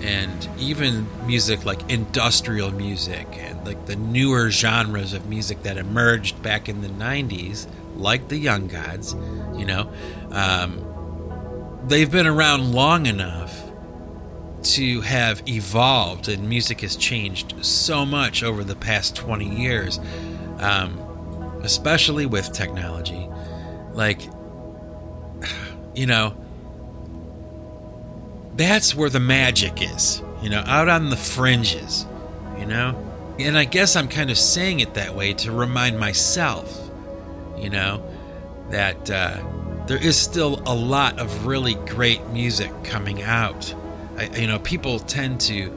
and 0.00 0.48
even 0.58 1.06
music 1.26 1.66
like 1.66 1.90
industrial 1.90 2.70
music 2.70 3.26
and 3.32 3.62
like 3.66 3.84
the 3.84 3.96
newer 3.96 4.50
genres 4.50 5.12
of 5.12 5.28
music 5.28 5.62
that 5.64 5.76
emerged 5.76 6.42
back 6.42 6.66
in 6.66 6.80
the 6.80 6.88
90s 6.88 7.66
like 7.94 8.28
the 8.28 8.38
Young 8.38 8.68
Gods, 8.68 9.14
you 9.54 9.66
know, 9.66 9.92
um, 10.30 11.82
they've 11.88 12.10
been 12.10 12.26
around 12.26 12.72
long 12.72 13.04
enough 13.04 13.59
to 14.62 15.00
have 15.02 15.42
evolved, 15.48 16.28
and 16.28 16.48
music 16.48 16.80
has 16.82 16.96
changed 16.96 17.64
so 17.64 18.04
much 18.04 18.42
over 18.42 18.64
the 18.64 18.76
past 18.76 19.16
20 19.16 19.48
years, 19.48 19.98
um, 20.58 20.98
especially 21.62 22.26
with 22.26 22.52
technology. 22.52 23.28
Like, 23.92 24.22
you 25.94 26.06
know, 26.06 26.36
that's 28.56 28.94
where 28.94 29.10
the 29.10 29.20
magic 29.20 29.82
is, 29.82 30.22
you 30.42 30.50
know, 30.50 30.62
out 30.66 30.88
on 30.88 31.10
the 31.10 31.16
fringes, 31.16 32.06
you 32.58 32.66
know? 32.66 33.06
And 33.38 33.56
I 33.56 33.64
guess 33.64 33.96
I'm 33.96 34.08
kind 34.08 34.30
of 34.30 34.36
saying 34.36 34.80
it 34.80 34.94
that 34.94 35.14
way 35.14 35.32
to 35.34 35.50
remind 35.50 35.98
myself 35.98 36.90
you 37.60 37.70
know, 37.70 38.02
that 38.70 39.10
uh, 39.10 39.42
there 39.86 40.02
is 40.02 40.16
still 40.16 40.62
a 40.66 40.74
lot 40.74 41.18
of 41.18 41.46
really 41.46 41.74
great 41.74 42.26
music 42.28 42.72
coming 42.84 43.22
out. 43.22 43.74
I, 44.16 44.26
you 44.38 44.46
know, 44.46 44.58
people 44.58 44.98
tend 44.98 45.40
to 45.42 45.76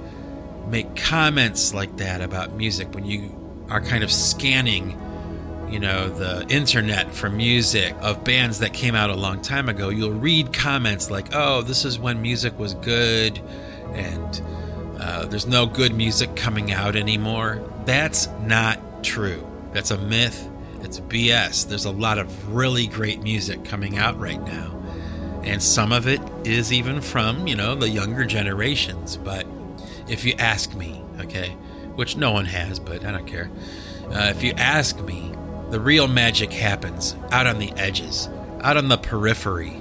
make 0.68 0.96
comments 0.96 1.74
like 1.74 1.98
that 1.98 2.22
about 2.22 2.54
music 2.54 2.94
when 2.94 3.06
you 3.06 3.66
are 3.70 3.82
kind 3.82 4.04
of 4.04 4.12
scanning, 4.12 5.00
you 5.70 5.80
know, 5.80 6.10
the 6.10 6.46
internet 6.50 7.14
for 7.14 7.30
music 7.30 7.96
of 8.02 8.24
bands 8.24 8.60
that 8.60 8.74
came 8.74 8.96
out 8.96 9.10
a 9.10 9.16
long 9.16 9.42
time 9.42 9.70
ago. 9.70 9.90
You'll 9.90 10.12
read 10.12 10.54
comments 10.54 11.10
like, 11.12 11.34
oh, 11.34 11.62
this 11.62 11.86
is 11.86 12.00
when 12.00 12.22
music 12.22 12.58
was 12.58 12.74
good 12.76 13.40
and 13.94 14.42
uh, 15.00 15.26
there's 15.26 15.48
no 15.48 15.66
good 15.66 15.94
music 15.94 16.36
coming 16.36 16.72
out 16.72 16.96
anymore. 16.96 17.62
That's 17.86 18.28
not 18.42 19.04
true. 19.04 19.46
That's 19.74 19.92
a 19.92 19.98
myth 19.98 20.50
it's 20.84 21.00
BS. 21.00 21.68
There's 21.68 21.86
a 21.86 21.92
lot 21.92 22.18
of 22.18 22.54
really 22.54 22.88
great 22.88 23.22
music 23.24 23.64
coming 23.64 23.98
out 23.98 24.20
right 24.20 24.42
now. 24.42 24.83
And 25.44 25.62
some 25.62 25.92
of 25.92 26.08
it 26.08 26.22
is 26.46 26.72
even 26.72 27.02
from, 27.02 27.48
you 27.48 27.56
know, 27.56 27.76
the 27.76 27.90
younger 27.90 28.24
generations. 28.24 29.18
But 29.18 29.46
if 30.08 30.26
you 30.26 30.34
ask 30.40 30.74
me, 30.74 31.02
okay, 31.20 31.50
which 31.96 32.16
no 32.16 32.32
one 32.32 32.46
has, 32.46 32.80
but 32.80 33.06
I 33.06 33.12
don't 33.12 33.28
care. 33.28 33.50
Uh, 34.10 34.28
if 34.30 34.44
you 34.44 34.54
ask 34.58 35.00
me, 35.02 35.34
the 35.70 35.80
real 35.80 36.08
magic 36.08 36.52
happens 36.54 37.16
out 37.32 37.48
on 37.48 37.60
the 37.60 37.72
edges, 37.74 38.30
out 38.62 38.78
on 38.78 38.88
the 38.88 38.98
periphery 38.98 39.76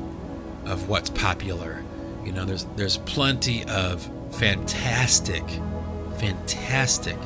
of 0.64 0.88
what's 0.88 1.10
popular. 1.10 1.82
You 2.24 2.32
know, 2.32 2.44
there's 2.44 2.64
there's 2.76 2.96
plenty 2.98 3.64
of 3.64 4.08
fantastic, 4.32 5.44
fantastic 6.18 7.16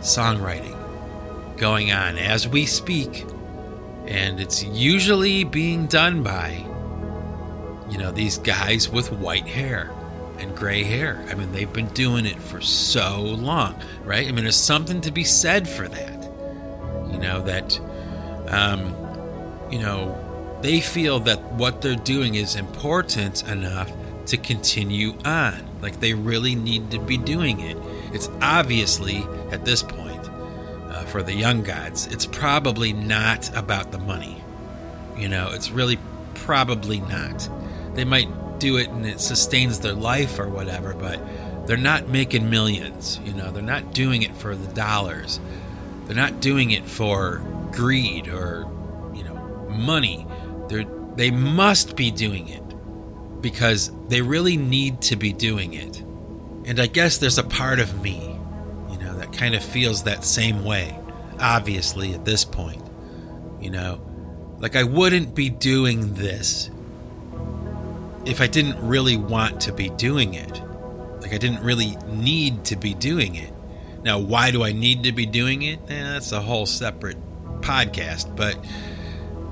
songwriting 0.00 0.76
going 1.56 1.92
on 1.92 2.18
as 2.18 2.48
we 2.48 2.66
speak. 2.66 3.24
And 4.06 4.40
it's 4.40 4.64
usually 4.64 5.44
being 5.44 5.86
done 5.86 6.22
by, 6.22 6.64
you 7.90 7.98
know, 7.98 8.10
these 8.10 8.38
guys 8.38 8.88
with 8.88 9.12
white 9.12 9.46
hair 9.46 9.90
and 10.38 10.54
gray 10.56 10.84
hair. 10.84 11.24
I 11.28 11.34
mean, 11.34 11.52
they've 11.52 11.72
been 11.72 11.88
doing 11.88 12.26
it 12.26 12.40
for 12.40 12.60
so 12.60 13.20
long, 13.22 13.80
right? 14.04 14.26
I 14.26 14.32
mean, 14.32 14.44
there's 14.44 14.56
something 14.56 15.00
to 15.02 15.10
be 15.10 15.24
said 15.24 15.68
for 15.68 15.88
that. 15.88 16.22
You 17.12 17.18
know, 17.18 17.42
that, 17.42 17.80
um, 18.48 18.94
you 19.70 19.78
know, 19.78 20.16
they 20.62 20.80
feel 20.80 21.20
that 21.20 21.42
what 21.52 21.82
they're 21.82 21.96
doing 21.96 22.34
is 22.34 22.54
important 22.56 23.48
enough 23.48 23.90
to 24.26 24.36
continue 24.36 25.14
on. 25.24 25.66
Like 25.80 26.00
they 26.00 26.14
really 26.14 26.54
need 26.54 26.90
to 26.90 26.98
be 26.98 27.16
doing 27.16 27.60
it. 27.60 27.76
It's 28.12 28.28
obviously, 28.40 29.26
at 29.50 29.64
this 29.64 29.82
point, 29.82 30.08
for 31.06 31.22
the 31.22 31.32
young 31.34 31.62
gods, 31.62 32.06
it's 32.08 32.26
probably 32.26 32.92
not 32.92 33.56
about 33.56 33.92
the 33.92 33.98
money. 33.98 34.42
You 35.16 35.28
know, 35.28 35.50
it's 35.52 35.70
really 35.70 35.98
probably 36.34 37.00
not. 37.00 37.48
They 37.98 38.04
might 38.04 38.60
do 38.60 38.76
it 38.76 38.90
and 38.90 39.04
it 39.04 39.20
sustains 39.20 39.80
their 39.80 39.92
life 39.92 40.38
or 40.38 40.48
whatever, 40.48 40.94
but 40.94 41.20
they're 41.66 41.76
not 41.76 42.06
making 42.06 42.48
millions. 42.48 43.18
You 43.24 43.32
know, 43.32 43.50
they're 43.50 43.60
not 43.60 43.92
doing 43.92 44.22
it 44.22 44.36
for 44.36 44.54
the 44.54 44.72
dollars. 44.72 45.40
They're 46.06 46.14
not 46.14 46.38
doing 46.38 46.70
it 46.70 46.84
for 46.84 47.42
greed 47.72 48.28
or, 48.28 48.70
you 49.12 49.24
know, 49.24 49.34
money. 49.68 50.24
They're, 50.68 50.84
they 51.16 51.32
must 51.32 51.96
be 51.96 52.12
doing 52.12 52.46
it 52.46 52.62
because 53.42 53.90
they 54.06 54.22
really 54.22 54.56
need 54.56 55.02
to 55.02 55.16
be 55.16 55.32
doing 55.32 55.74
it. 55.74 55.98
And 56.66 56.78
I 56.78 56.86
guess 56.86 57.18
there's 57.18 57.38
a 57.38 57.42
part 57.42 57.80
of 57.80 58.00
me 58.00 58.38
you 58.92 58.98
know, 58.98 59.18
that 59.18 59.32
kind 59.32 59.56
of 59.56 59.64
feels 59.64 60.04
that 60.04 60.22
same 60.22 60.64
way, 60.64 60.96
obviously, 61.40 62.14
at 62.14 62.24
this 62.24 62.44
point. 62.44 62.88
You 63.60 63.70
know, 63.70 64.00
like 64.60 64.76
I 64.76 64.84
wouldn't 64.84 65.34
be 65.34 65.50
doing 65.50 66.14
this 66.14 66.70
if 68.28 68.40
I 68.40 68.46
didn't 68.46 68.78
really 68.86 69.16
want 69.16 69.62
to 69.62 69.72
be 69.72 69.88
doing 69.88 70.34
it. 70.34 70.62
Like 71.20 71.32
I 71.32 71.38
didn't 71.38 71.62
really 71.62 71.96
need 72.08 72.64
to 72.66 72.76
be 72.76 72.94
doing 72.94 73.34
it. 73.34 73.52
Now, 74.04 74.18
why 74.18 74.50
do 74.50 74.62
I 74.62 74.72
need 74.72 75.04
to 75.04 75.12
be 75.12 75.26
doing 75.26 75.62
it? 75.62 75.80
Eh, 75.88 76.02
that's 76.02 76.30
a 76.32 76.40
whole 76.40 76.66
separate 76.66 77.16
podcast. 77.60 78.36
But, 78.36 78.56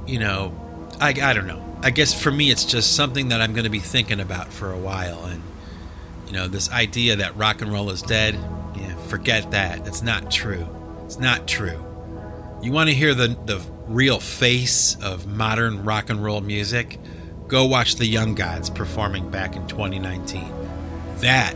you 0.07 0.19
know, 0.19 0.55
I, 1.01 1.09
I 1.09 1.33
don't 1.33 1.47
know. 1.47 1.63
I 1.83 1.91
guess 1.91 2.21
for 2.21 2.31
me, 2.31 2.51
it's 2.51 2.65
just 2.65 2.95
something 2.95 3.29
that 3.29 3.41
I'm 3.41 3.53
going 3.53 3.65
to 3.65 3.71
be 3.71 3.81
thinking 3.81 4.21
about 4.21 4.53
for 4.53 4.73
a 4.73 4.79
while. 4.79 5.25
And, 5.25 5.43
you 6.27 6.33
know, 6.33 6.47
this 6.47 6.71
idea 6.71 7.17
that 7.17 7.37
rock 7.37 7.63
and 7.63 7.73
roll 7.73 7.91
is 7.91 8.03
dead, 8.03 8.35
Yeah, 8.77 8.95
forget 9.09 9.51
that. 9.51 9.87
It's 9.87 10.03
not 10.03 10.31
true. 10.31 10.69
It's 11.05 11.19
not 11.19 11.49
true. 11.49 11.85
You 12.63 12.73
want 12.73 12.89
to 12.89 12.95
hear 12.95 13.15
the 13.15 13.29
the 13.29 13.61
real 13.87 14.19
face 14.19 14.97
of 15.03 15.27
modern 15.27 15.85
rock 15.85 16.11
and 16.11 16.23
roll 16.23 16.41
music? 16.41 16.99
Go 17.49 17.65
watch 17.65 17.97
the 17.97 18.07
Young 18.07 18.35
Gods 18.35 18.71
performing 18.71 19.31
back 19.31 19.55
in 19.55 19.67
2019. 19.69 20.53
That 21.19 21.55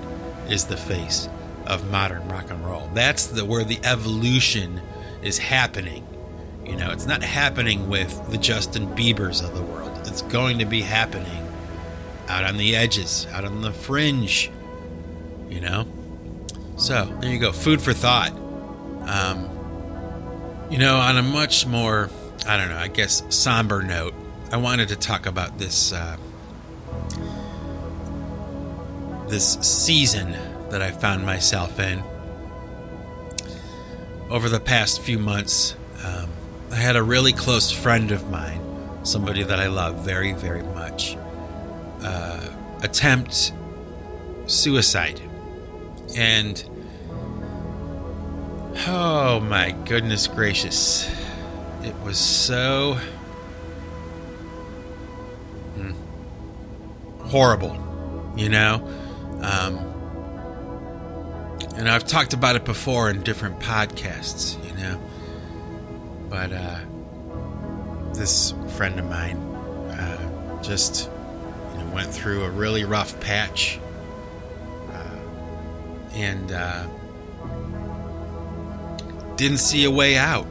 is 0.48 0.66
the 0.66 0.76
face 0.76 1.28
of 1.66 1.90
modern 1.90 2.28
rock 2.28 2.50
and 2.50 2.64
roll. 2.64 2.88
That's 2.94 3.26
the 3.26 3.44
where 3.44 3.64
the 3.64 3.80
evolution 3.84 4.80
is 5.22 5.38
happening. 5.38 6.06
You 6.64 6.76
know, 6.76 6.90
it's 6.92 7.06
not 7.06 7.22
happening 7.22 7.88
with 7.88 8.30
the 8.30 8.38
Justin 8.38 8.86
Biebers 8.94 9.42
of 9.42 9.54
the 9.54 9.62
world. 9.62 9.90
It's 10.06 10.22
going 10.22 10.58
to 10.60 10.64
be 10.64 10.82
happening 10.82 11.48
out 12.28 12.44
on 12.44 12.56
the 12.56 12.76
edges, 12.76 13.26
out 13.32 13.44
on 13.44 13.60
the 13.60 13.72
fringe. 13.72 14.50
You 15.48 15.60
know? 15.60 15.86
So, 16.76 17.04
there 17.20 17.30
you 17.30 17.40
go. 17.40 17.50
Food 17.50 17.82
for 17.82 17.92
thought. 17.92 18.32
Um, 19.06 19.48
you 20.70 20.78
know, 20.78 20.96
on 20.98 21.16
a 21.16 21.22
much 21.22 21.66
more, 21.66 22.08
I 22.46 22.56
don't 22.56 22.68
know, 22.68 22.76
I 22.76 22.86
guess, 22.86 23.24
somber 23.28 23.82
note, 23.82 24.14
I 24.52 24.56
wanted 24.56 24.88
to 24.88 24.96
talk 24.96 25.26
about 25.26 25.58
this 25.58 25.92
uh, 25.92 26.16
this 29.28 29.52
season 29.60 30.32
that 30.70 30.82
I 30.82 30.90
found 30.90 31.24
myself 31.24 31.78
in 31.78 32.02
over 34.28 34.48
the 34.48 34.58
past 34.58 35.02
few 35.02 35.20
months. 35.20 35.76
Um, 36.04 36.30
I 36.72 36.74
had 36.74 36.96
a 36.96 37.02
really 37.02 37.32
close 37.32 37.70
friend 37.70 38.10
of 38.10 38.28
mine, 38.28 38.60
somebody 39.04 39.44
that 39.44 39.60
I 39.60 39.68
love 39.68 40.04
very, 40.04 40.32
very 40.32 40.64
much, 40.64 41.16
uh, 42.02 42.48
attempt 42.82 43.52
suicide, 44.46 45.20
and 46.16 46.64
oh 48.88 49.38
my 49.38 49.70
goodness 49.84 50.26
gracious, 50.26 51.08
it 51.84 51.94
was 52.00 52.18
so 52.18 52.98
horrible, 57.30 57.76
you 58.36 58.48
know? 58.48 58.86
Um, 59.40 59.78
and 61.76 61.88
I've 61.88 62.06
talked 62.06 62.34
about 62.34 62.56
it 62.56 62.64
before 62.64 63.08
in 63.08 63.22
different 63.22 63.60
podcasts, 63.60 64.62
you 64.66 64.74
know? 64.74 65.00
But 66.28 66.52
uh, 66.52 66.80
this 68.12 68.52
friend 68.76 68.98
of 68.98 69.06
mine 69.08 69.36
uh, 69.36 70.62
just 70.62 71.08
you 71.72 71.78
know, 71.78 71.90
went 71.94 72.12
through 72.12 72.44
a 72.44 72.50
really 72.50 72.84
rough 72.84 73.18
patch. 73.20 73.78
Uh, 74.92 75.16
and 76.14 76.52
uh, 76.52 76.86
didn't 79.36 79.58
see 79.58 79.84
a 79.84 79.90
way 79.90 80.18
out. 80.18 80.46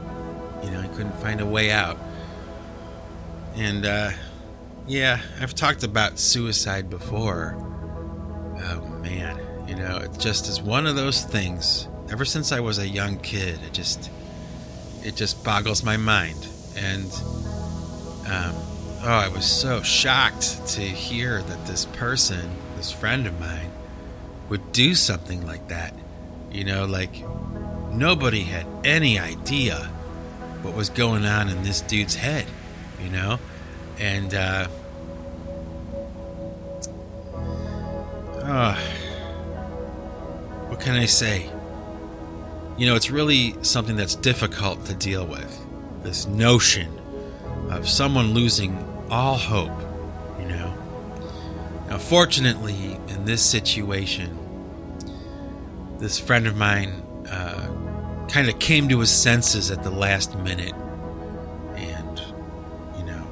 You 0.64 0.70
know, 0.70 0.80
he 0.80 0.88
couldn't 0.88 1.16
find 1.20 1.40
a 1.40 1.46
way 1.46 1.70
out. 1.70 1.96
And 3.54 3.86
uh, 3.86 4.10
yeah, 4.90 5.20
I've 5.40 5.54
talked 5.54 5.84
about 5.84 6.18
suicide 6.18 6.90
before. 6.90 7.54
Oh 8.62 8.98
man, 9.02 9.38
you 9.68 9.76
know, 9.76 9.98
it 9.98 10.18
just 10.18 10.48
is 10.48 10.60
one 10.60 10.86
of 10.86 10.96
those 10.96 11.22
things. 11.22 11.86
Ever 12.10 12.24
since 12.24 12.50
I 12.50 12.58
was 12.58 12.78
a 12.78 12.88
young 12.88 13.18
kid, 13.20 13.60
it 13.64 13.72
just 13.72 14.10
it 15.02 15.14
just 15.14 15.44
boggles 15.44 15.84
my 15.84 15.96
mind. 15.96 16.44
And 16.76 17.06
um, 18.26 18.54
oh, 19.02 19.22
I 19.24 19.28
was 19.28 19.44
so 19.44 19.80
shocked 19.82 20.66
to 20.70 20.80
hear 20.80 21.40
that 21.40 21.66
this 21.66 21.84
person, 21.84 22.50
this 22.76 22.90
friend 22.90 23.28
of 23.28 23.38
mine, 23.38 23.70
would 24.48 24.72
do 24.72 24.96
something 24.96 25.46
like 25.46 25.68
that. 25.68 25.94
You 26.50 26.64
know, 26.64 26.84
like 26.84 27.14
nobody 27.92 28.42
had 28.42 28.66
any 28.82 29.20
idea 29.20 29.76
what 30.62 30.74
was 30.74 30.90
going 30.90 31.24
on 31.24 31.48
in 31.48 31.62
this 31.62 31.80
dude's 31.80 32.16
head. 32.16 32.46
You 33.00 33.08
know, 33.08 33.38
and 34.00 34.34
uh, 34.34 34.66
Uh, 38.50 38.74
what 40.66 40.80
can 40.80 40.96
I 40.96 41.06
say? 41.06 41.48
You 42.76 42.86
know, 42.86 42.96
it's 42.96 43.08
really 43.08 43.54
something 43.62 43.94
that's 43.94 44.16
difficult 44.16 44.86
to 44.86 44.94
deal 44.94 45.24
with. 45.24 45.56
This 46.02 46.26
notion 46.26 46.98
of 47.70 47.88
someone 47.88 48.34
losing 48.34 48.76
all 49.08 49.36
hope, 49.36 49.70
you 50.40 50.46
know. 50.46 50.74
Now, 51.88 51.98
fortunately, 51.98 52.98
in 53.06 53.24
this 53.24 53.40
situation, 53.40 54.36
this 56.00 56.18
friend 56.18 56.48
of 56.48 56.56
mine 56.56 56.88
uh, 57.30 58.26
kind 58.26 58.48
of 58.48 58.58
came 58.58 58.88
to 58.88 58.98
his 58.98 59.12
senses 59.12 59.70
at 59.70 59.84
the 59.84 59.90
last 59.90 60.36
minute 60.38 60.74
and, 61.76 62.20
you 62.98 63.04
know, 63.04 63.24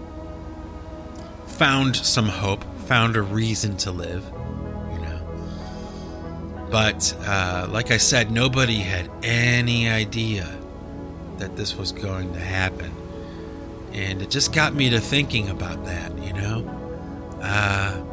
found 1.47 1.97
some 1.97 2.29
hope, 2.29 2.63
found 2.87 3.17
a 3.17 3.23
reason 3.23 3.77
to 3.79 3.91
live. 3.91 4.25
But 6.71 7.15
uh, 7.27 7.67
like 7.71 7.91
I 7.91 7.97
said, 7.97 8.31
nobody 8.31 8.77
had 8.77 9.11
any 9.23 9.89
idea 9.89 10.59
that 11.39 11.57
this 11.57 11.75
was 11.77 11.93
going 11.93 12.33
to 12.35 12.41
happen. 12.41 12.93
And 13.93 14.21
it 14.21 14.31
just 14.31 14.53
got 14.53 14.75
me 14.75 14.91
to 14.91 15.01
thinking 15.01 15.49
about 15.49 15.85
that, 15.87 16.17
you 16.19 16.33
know? 16.33 17.39
Uh, 17.41 18.05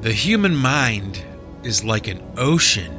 the 0.00 0.12
human 0.12 0.54
mind 0.54 1.24
is 1.64 1.82
like 1.82 2.06
an 2.06 2.22
ocean, 2.36 2.92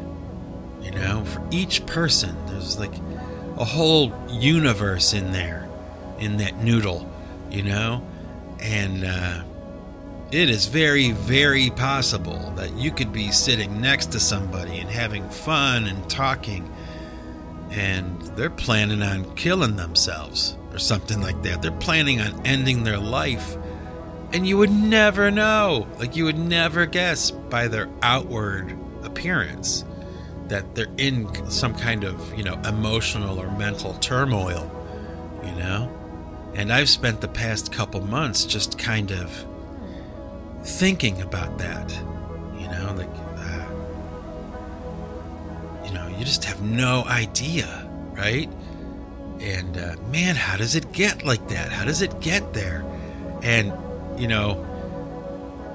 you 0.81 0.91
know? 0.91 1.23
For 1.23 1.47
each 1.49 1.85
person, 1.85 2.35
there's 2.47 2.77
like 2.77 2.93
a 3.57 3.63
whole 3.63 4.11
universe 4.29 5.13
in 5.13 5.31
there, 5.31 5.69
in 6.19 6.37
that 6.37 6.57
noodle, 6.61 7.09
you 7.49 7.63
know? 7.63 8.05
And, 8.59 9.05
uh, 9.05 9.43
it 10.31 10.49
is 10.49 10.65
very, 10.65 11.11
very 11.11 11.69
possible 11.69 12.51
that 12.55 12.73
you 12.73 12.91
could 12.91 13.13
be 13.13 13.31
sitting 13.31 13.79
next 13.79 14.11
to 14.11 14.19
somebody 14.19 14.79
and 14.79 14.89
having 14.89 15.29
fun 15.29 15.85
and 15.85 16.09
talking, 16.09 16.69
and 17.71 18.21
they're 18.35 18.49
planning 18.49 19.01
on 19.01 19.35
killing 19.35 19.77
themselves 19.77 20.57
or 20.71 20.79
something 20.79 21.21
like 21.21 21.41
that. 21.43 21.61
They're 21.61 21.71
planning 21.71 22.19
on 22.19 22.45
ending 22.45 22.83
their 22.83 22.97
life, 22.97 23.55
and 24.33 24.45
you 24.45 24.57
would 24.57 24.71
never 24.71 25.31
know. 25.31 25.87
Like, 25.97 26.15
you 26.17 26.25
would 26.25 26.37
never 26.37 26.85
guess 26.85 27.31
by 27.31 27.69
their 27.69 27.89
outward 28.01 28.77
appearance 29.03 29.85
that 30.49 30.75
they're 30.75 30.87
in 30.97 31.49
some 31.49 31.73
kind 31.73 32.03
of, 32.03 32.37
you 32.37 32.43
know, 32.43 32.59
emotional 32.65 33.39
or 33.39 33.49
mental 33.57 33.93
turmoil, 33.95 34.69
you 35.43 35.55
know? 35.55 35.89
And 36.53 36.71
I've 36.71 36.89
spent 36.89 37.21
the 37.21 37.27
past 37.27 37.71
couple 37.71 38.01
months 38.01 38.45
just 38.45 38.77
kind 38.77 39.11
of 39.11 39.45
thinking 40.63 41.21
about 41.21 41.57
that. 41.59 41.91
You 42.57 42.67
know, 42.67 42.93
like, 42.97 43.09
uh, 43.37 43.65
you 45.85 45.93
know, 45.93 46.07
you 46.07 46.25
just 46.25 46.43
have 46.45 46.61
no 46.61 47.03
idea, 47.05 47.89
right? 48.13 48.49
And 49.39 49.77
uh, 49.77 49.95
man, 50.11 50.35
how 50.35 50.57
does 50.57 50.75
it 50.75 50.91
get 50.91 51.23
like 51.23 51.47
that? 51.49 51.71
How 51.71 51.85
does 51.85 52.01
it 52.01 52.19
get 52.19 52.53
there? 52.53 52.83
And, 53.43 53.71
you 54.19 54.27
know, 54.27 54.65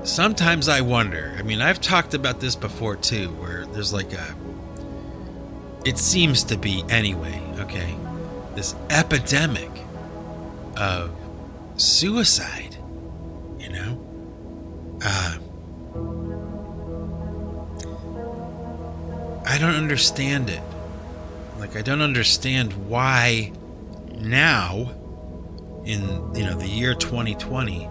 sometimes 0.05 0.69
I 0.69 0.81
wonder. 0.81 1.35
I 1.39 1.43
mean, 1.43 1.63
I've 1.63 1.81
talked 1.81 2.15
about 2.15 2.41
this 2.41 2.57
before 2.57 2.97
too, 2.97 3.29
where 3.31 3.67
there's 3.67 3.93
like 3.93 4.13
a, 4.13 4.35
it 5.85 5.99
seems 5.99 6.43
to 6.45 6.57
be 6.57 6.85
anyway, 6.89 7.41
okay, 7.59 7.95
this 8.55 8.75
epidemic 8.91 9.71
of 10.77 11.11
suicide, 11.77 12.77
you 13.59 13.69
know? 13.71 13.99
Uh, 15.05 15.39
I 19.45 19.59
don't 19.59 19.75
understand 19.75 20.49
it. 20.49 20.63
Like 21.59 21.77
I 21.77 21.83
don't 21.83 22.01
understand 22.03 22.73
why 22.89 23.53
now 24.19 24.93
in 25.85 26.01
you 26.35 26.45
know 26.45 26.57
the 26.57 26.69
year 26.69 26.95
2020 26.95 27.89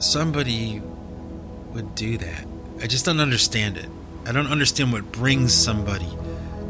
somebody 0.00 0.82
would 1.72 1.94
do 1.94 2.18
that. 2.18 2.46
I 2.80 2.86
just 2.86 3.04
don't 3.04 3.20
understand 3.20 3.78
it. 3.78 3.88
I 4.26 4.32
don't 4.32 4.48
understand 4.48 4.92
what 4.92 5.10
brings 5.12 5.54
somebody 5.54 6.08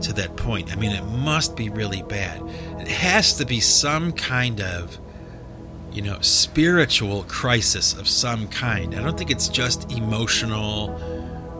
to 0.02 0.12
that 0.14 0.36
point. 0.36 0.72
I 0.72 0.76
mean, 0.76 0.90
it 0.92 1.04
must 1.04 1.56
be 1.56 1.68
really 1.68 2.02
bad. 2.02 2.42
It 2.80 2.88
has 2.88 3.34
to 3.36 3.46
be 3.46 3.60
some 3.60 4.12
kind 4.12 4.60
of 4.60 4.98
you 5.92 6.02
know, 6.02 6.18
spiritual 6.20 7.24
crisis 7.24 7.92
of 7.94 8.08
some 8.08 8.48
kind. 8.48 8.94
I 8.94 9.02
don't 9.02 9.16
think 9.16 9.30
it's 9.30 9.48
just 9.48 9.92
emotional 9.92 10.98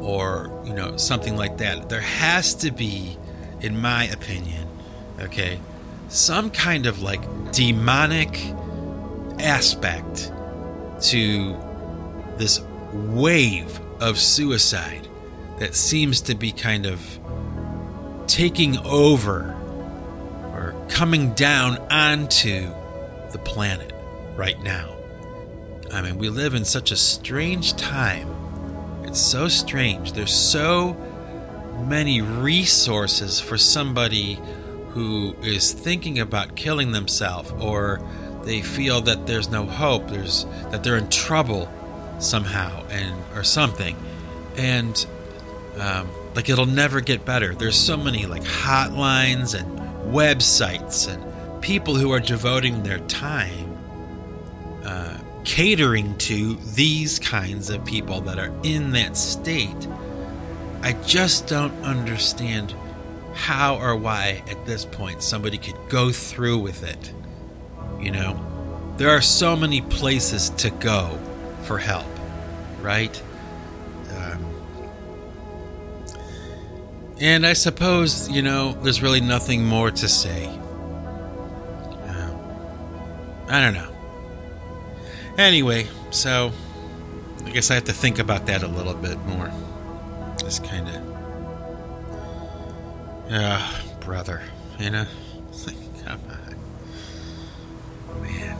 or, 0.00 0.62
you 0.64 0.72
know, 0.72 0.96
something 0.96 1.36
like 1.36 1.58
that. 1.58 1.88
There 1.88 2.00
has 2.00 2.54
to 2.56 2.70
be, 2.70 3.18
in 3.60 3.80
my 3.80 4.04
opinion, 4.04 4.66
okay, 5.20 5.60
some 6.08 6.50
kind 6.50 6.86
of 6.86 7.02
like 7.02 7.22
demonic 7.52 8.38
aspect 9.38 10.32
to 11.00 11.56
this 12.38 12.60
wave 12.92 13.80
of 14.00 14.18
suicide 14.18 15.08
that 15.58 15.74
seems 15.74 16.20
to 16.22 16.34
be 16.34 16.52
kind 16.52 16.86
of 16.86 17.20
taking 18.26 18.78
over 18.78 19.54
or 20.52 20.74
coming 20.88 21.34
down 21.34 21.76
onto 21.90 22.72
the 23.30 23.38
planet 23.38 23.91
right 24.36 24.60
now. 24.62 24.96
I 25.92 26.00
mean, 26.02 26.18
we 26.18 26.28
live 26.30 26.54
in 26.54 26.64
such 26.64 26.90
a 26.90 26.96
strange 26.96 27.74
time. 27.74 28.28
It's 29.04 29.20
so 29.20 29.48
strange. 29.48 30.12
There's 30.12 30.32
so 30.34 30.94
many 31.86 32.20
resources 32.22 33.40
for 33.40 33.58
somebody 33.58 34.40
who 34.90 35.34
is 35.42 35.72
thinking 35.72 36.18
about 36.18 36.56
killing 36.56 36.92
themselves 36.92 37.50
or 37.52 38.00
they 38.44 38.62
feel 38.62 39.00
that 39.02 39.26
there's 39.26 39.50
no 39.50 39.64
hope, 39.64 40.08
there's 40.08 40.44
that 40.70 40.82
they're 40.82 40.96
in 40.96 41.08
trouble 41.08 41.70
somehow 42.18 42.84
and 42.88 43.14
or 43.34 43.44
something. 43.44 43.96
And 44.56 45.06
um, 45.78 46.08
like 46.34 46.48
it'll 46.48 46.66
never 46.66 47.00
get 47.00 47.24
better. 47.24 47.54
There's 47.54 47.78
so 47.78 47.96
many 47.96 48.26
like 48.26 48.44
hotlines 48.44 49.58
and 49.58 49.78
websites 50.12 51.08
and 51.08 51.62
people 51.62 51.94
who 51.94 52.12
are 52.12 52.20
devoting 52.20 52.82
their 52.82 52.98
time 53.00 53.71
catering 55.44 56.16
to 56.18 56.56
these 56.74 57.18
kinds 57.18 57.70
of 57.70 57.84
people 57.84 58.20
that 58.22 58.38
are 58.38 58.52
in 58.62 58.92
that 58.92 59.16
state. 59.16 59.88
I 60.82 60.92
just 61.04 61.46
don't 61.46 61.72
understand 61.84 62.74
how 63.34 63.76
or 63.76 63.96
why 63.96 64.42
at 64.48 64.66
this 64.66 64.84
point 64.84 65.22
somebody 65.22 65.58
could 65.58 65.78
go 65.88 66.10
through 66.10 66.58
with 66.58 66.82
it. 66.82 67.12
You 68.00 68.10
know, 68.10 68.94
there 68.96 69.10
are 69.10 69.20
so 69.20 69.56
many 69.56 69.80
places 69.80 70.50
to 70.50 70.70
go 70.70 71.18
for 71.62 71.78
help, 71.78 72.06
right? 72.80 73.22
Um, 74.10 74.44
and 77.20 77.46
I 77.46 77.52
suppose, 77.52 78.28
you 78.28 78.42
know, 78.42 78.72
there's 78.82 79.02
really 79.02 79.20
nothing 79.20 79.64
more 79.64 79.90
to 79.90 80.08
say. 80.08 80.46
Uh, 82.06 82.36
I 83.48 83.60
don't 83.60 83.74
know. 83.74 83.91
Anyway, 85.38 85.86
so 86.10 86.52
I 87.44 87.50
guess 87.50 87.70
I 87.70 87.74
have 87.74 87.84
to 87.84 87.92
think 87.92 88.18
about 88.18 88.46
that 88.46 88.62
a 88.62 88.68
little 88.68 88.94
bit 88.94 89.18
more. 89.26 89.50
Just 90.38 90.64
kind 90.64 90.88
of. 90.88 91.02
Ah, 93.30 93.82
brother, 94.00 94.42
you 94.78 94.90
know? 94.90 95.06
Come 96.04 96.20
on. 98.10 98.22
Man. 98.22 98.58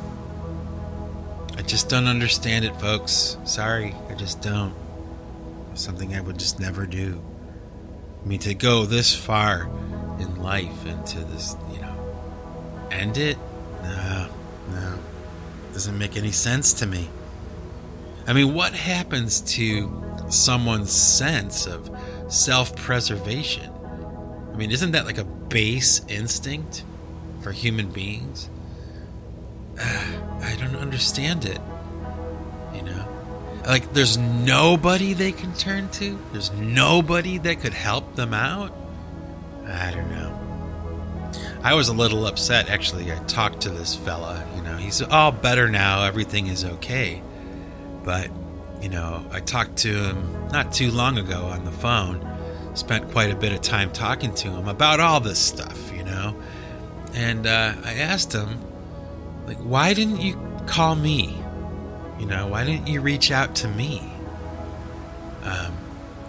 I 1.58 1.62
just 1.62 1.88
don't 1.88 2.06
understand 2.06 2.64
it, 2.64 2.74
folks. 2.80 3.36
Sorry, 3.44 3.94
I 4.08 4.14
just 4.14 4.40
don't. 4.40 4.74
something 5.74 6.14
I 6.14 6.20
would 6.20 6.38
just 6.38 6.58
never 6.60 6.86
do. 6.86 7.22
I 8.22 8.28
mean, 8.28 8.38
to 8.40 8.54
go 8.54 8.84
this 8.86 9.14
far 9.14 9.68
in 10.20 10.42
life 10.42 10.86
into 10.86 11.18
this, 11.20 11.56
you 11.72 11.80
know, 11.80 12.88
end 12.90 13.18
it? 13.18 13.36
No, 13.82 14.28
no. 14.70 14.98
Doesn't 15.72 15.98
make 15.98 16.16
any 16.16 16.32
sense 16.32 16.72
to 16.74 16.86
me. 16.86 17.08
I 18.26 18.32
mean, 18.32 18.54
what 18.54 18.72
happens 18.74 19.40
to 19.56 19.90
someone's 20.28 20.92
sense 20.92 21.66
of 21.66 21.90
self 22.28 22.76
preservation? 22.76 23.70
I 24.52 24.56
mean, 24.56 24.70
isn't 24.70 24.92
that 24.92 25.06
like 25.06 25.18
a 25.18 25.24
base 25.24 26.02
instinct 26.08 26.84
for 27.40 27.52
human 27.52 27.90
beings? 27.90 28.48
I 29.80 30.56
don't 30.58 30.76
understand 30.76 31.44
it. 31.44 31.58
You 32.74 32.82
know? 32.82 33.08
Like, 33.66 33.92
there's 33.92 34.18
nobody 34.18 35.14
they 35.14 35.32
can 35.32 35.54
turn 35.54 35.88
to? 35.90 36.18
There's 36.32 36.50
nobody 36.52 37.38
that 37.38 37.60
could 37.60 37.74
help 37.74 38.16
them 38.16 38.34
out? 38.34 38.72
I 39.66 39.90
don't 39.92 40.10
know. 40.10 40.31
I 41.64 41.74
was 41.74 41.88
a 41.88 41.92
little 41.92 42.26
upset, 42.26 42.68
actually. 42.68 43.12
I 43.12 43.18
talked 43.24 43.60
to 43.62 43.70
this 43.70 43.94
fella, 43.94 44.44
you 44.56 44.62
know, 44.62 44.76
he's 44.76 45.00
all 45.00 45.30
better 45.30 45.68
now, 45.68 46.02
everything 46.04 46.48
is 46.48 46.64
okay. 46.64 47.22
But, 48.04 48.30
you 48.80 48.88
know, 48.88 49.24
I 49.30 49.38
talked 49.38 49.76
to 49.78 49.94
him 49.94 50.48
not 50.48 50.72
too 50.72 50.90
long 50.90 51.18
ago 51.18 51.44
on 51.44 51.64
the 51.64 51.70
phone, 51.70 52.28
spent 52.74 53.12
quite 53.12 53.30
a 53.30 53.36
bit 53.36 53.52
of 53.52 53.60
time 53.60 53.92
talking 53.92 54.34
to 54.34 54.48
him 54.48 54.66
about 54.66 54.98
all 54.98 55.20
this 55.20 55.38
stuff, 55.38 55.92
you 55.94 56.02
know. 56.02 56.36
And 57.14 57.46
uh, 57.46 57.74
I 57.84 57.94
asked 57.94 58.32
him, 58.32 58.60
like, 59.46 59.58
why 59.58 59.94
didn't 59.94 60.20
you 60.20 60.40
call 60.66 60.96
me? 60.96 61.38
You 62.18 62.26
know, 62.26 62.48
why 62.48 62.64
didn't 62.64 62.88
you 62.88 63.00
reach 63.00 63.30
out 63.30 63.54
to 63.56 63.68
me? 63.68 64.02
Um, 65.44 65.76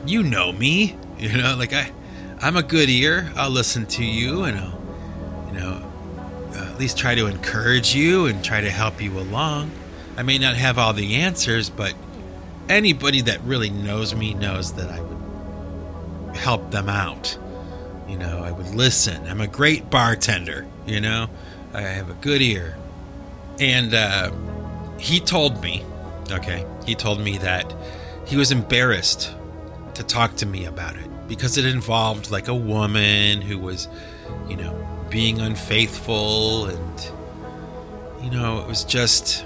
you 0.06 0.22
know 0.22 0.52
me, 0.52 0.96
you 1.18 1.36
know, 1.38 1.56
like 1.56 1.74
I, 1.74 1.92
I'm 2.40 2.56
a 2.56 2.64
good 2.64 2.90
ear. 2.90 3.32
I'll 3.36 3.50
listen 3.50 3.88
to 3.88 4.06
you, 4.06 4.44
and 4.44 4.60
I'll, 4.60 4.83
you 5.54 5.60
know, 5.60 5.82
uh, 6.54 6.72
at 6.72 6.80
least 6.80 6.98
try 6.98 7.16
to 7.16 7.28
encourage 7.28 7.94
you 7.96 8.26
and 8.26 8.44
try 8.44 8.62
to 8.62 8.70
help 8.70 9.02
you 9.02 9.18
along. 9.20 9.72
I 10.18 10.24
may 10.24 10.38
not 10.38 10.56
have 10.56 10.78
all 10.78 10.94
the 10.94 11.16
answers, 11.16 11.70
but 11.70 11.94
anybody 12.70 13.22
that 13.22 13.42
really 13.42 13.70
knows 13.70 14.16
me 14.16 14.34
knows 14.34 14.74
that 14.74 14.90
I 14.90 15.02
would 15.02 16.36
help 16.36 16.72
them 16.72 16.90
out. 16.90 17.38
You 18.08 18.18
know, 18.18 18.44
I 18.44 18.52
would 18.52 18.76
listen. 18.76 19.26
I'm 19.28 19.42
a 19.42 19.48
great 19.48 19.90
bartender. 19.90 20.68
You 20.86 21.02
know, 21.02 21.28
I 21.74 21.82
have 21.82 22.10
a 22.10 22.16
good 22.16 22.42
ear, 22.42 22.76
and. 23.60 23.94
Uh, 23.94 24.32
he 25.04 25.20
told 25.20 25.62
me, 25.62 25.84
okay, 26.32 26.66
he 26.86 26.96
told 26.96 27.20
me 27.20 27.38
that 27.40 27.76
he 28.26 28.38
was 28.38 28.54
embarrassed 28.54 29.34
to 29.96 30.04
talk 30.04 30.36
to 30.38 30.46
me 30.46 30.66
about 30.66 30.96
it 30.96 31.10
because 31.28 31.58
it 31.58 31.66
involved 31.66 32.32
like 32.32 32.48
a 32.48 32.56
woman 32.56 33.42
who 33.42 33.60
was, 33.60 33.90
you 34.48 34.56
know, 34.56 34.72
being 35.14 35.40
unfaithful 35.42 36.66
and, 36.66 37.12
you 38.24 38.32
know, 38.32 38.60
it 38.60 38.68
was 38.68 38.84
just, 38.84 39.46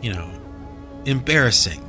you 0.00 0.12
know, 0.12 0.28
embarrassing 1.04 1.80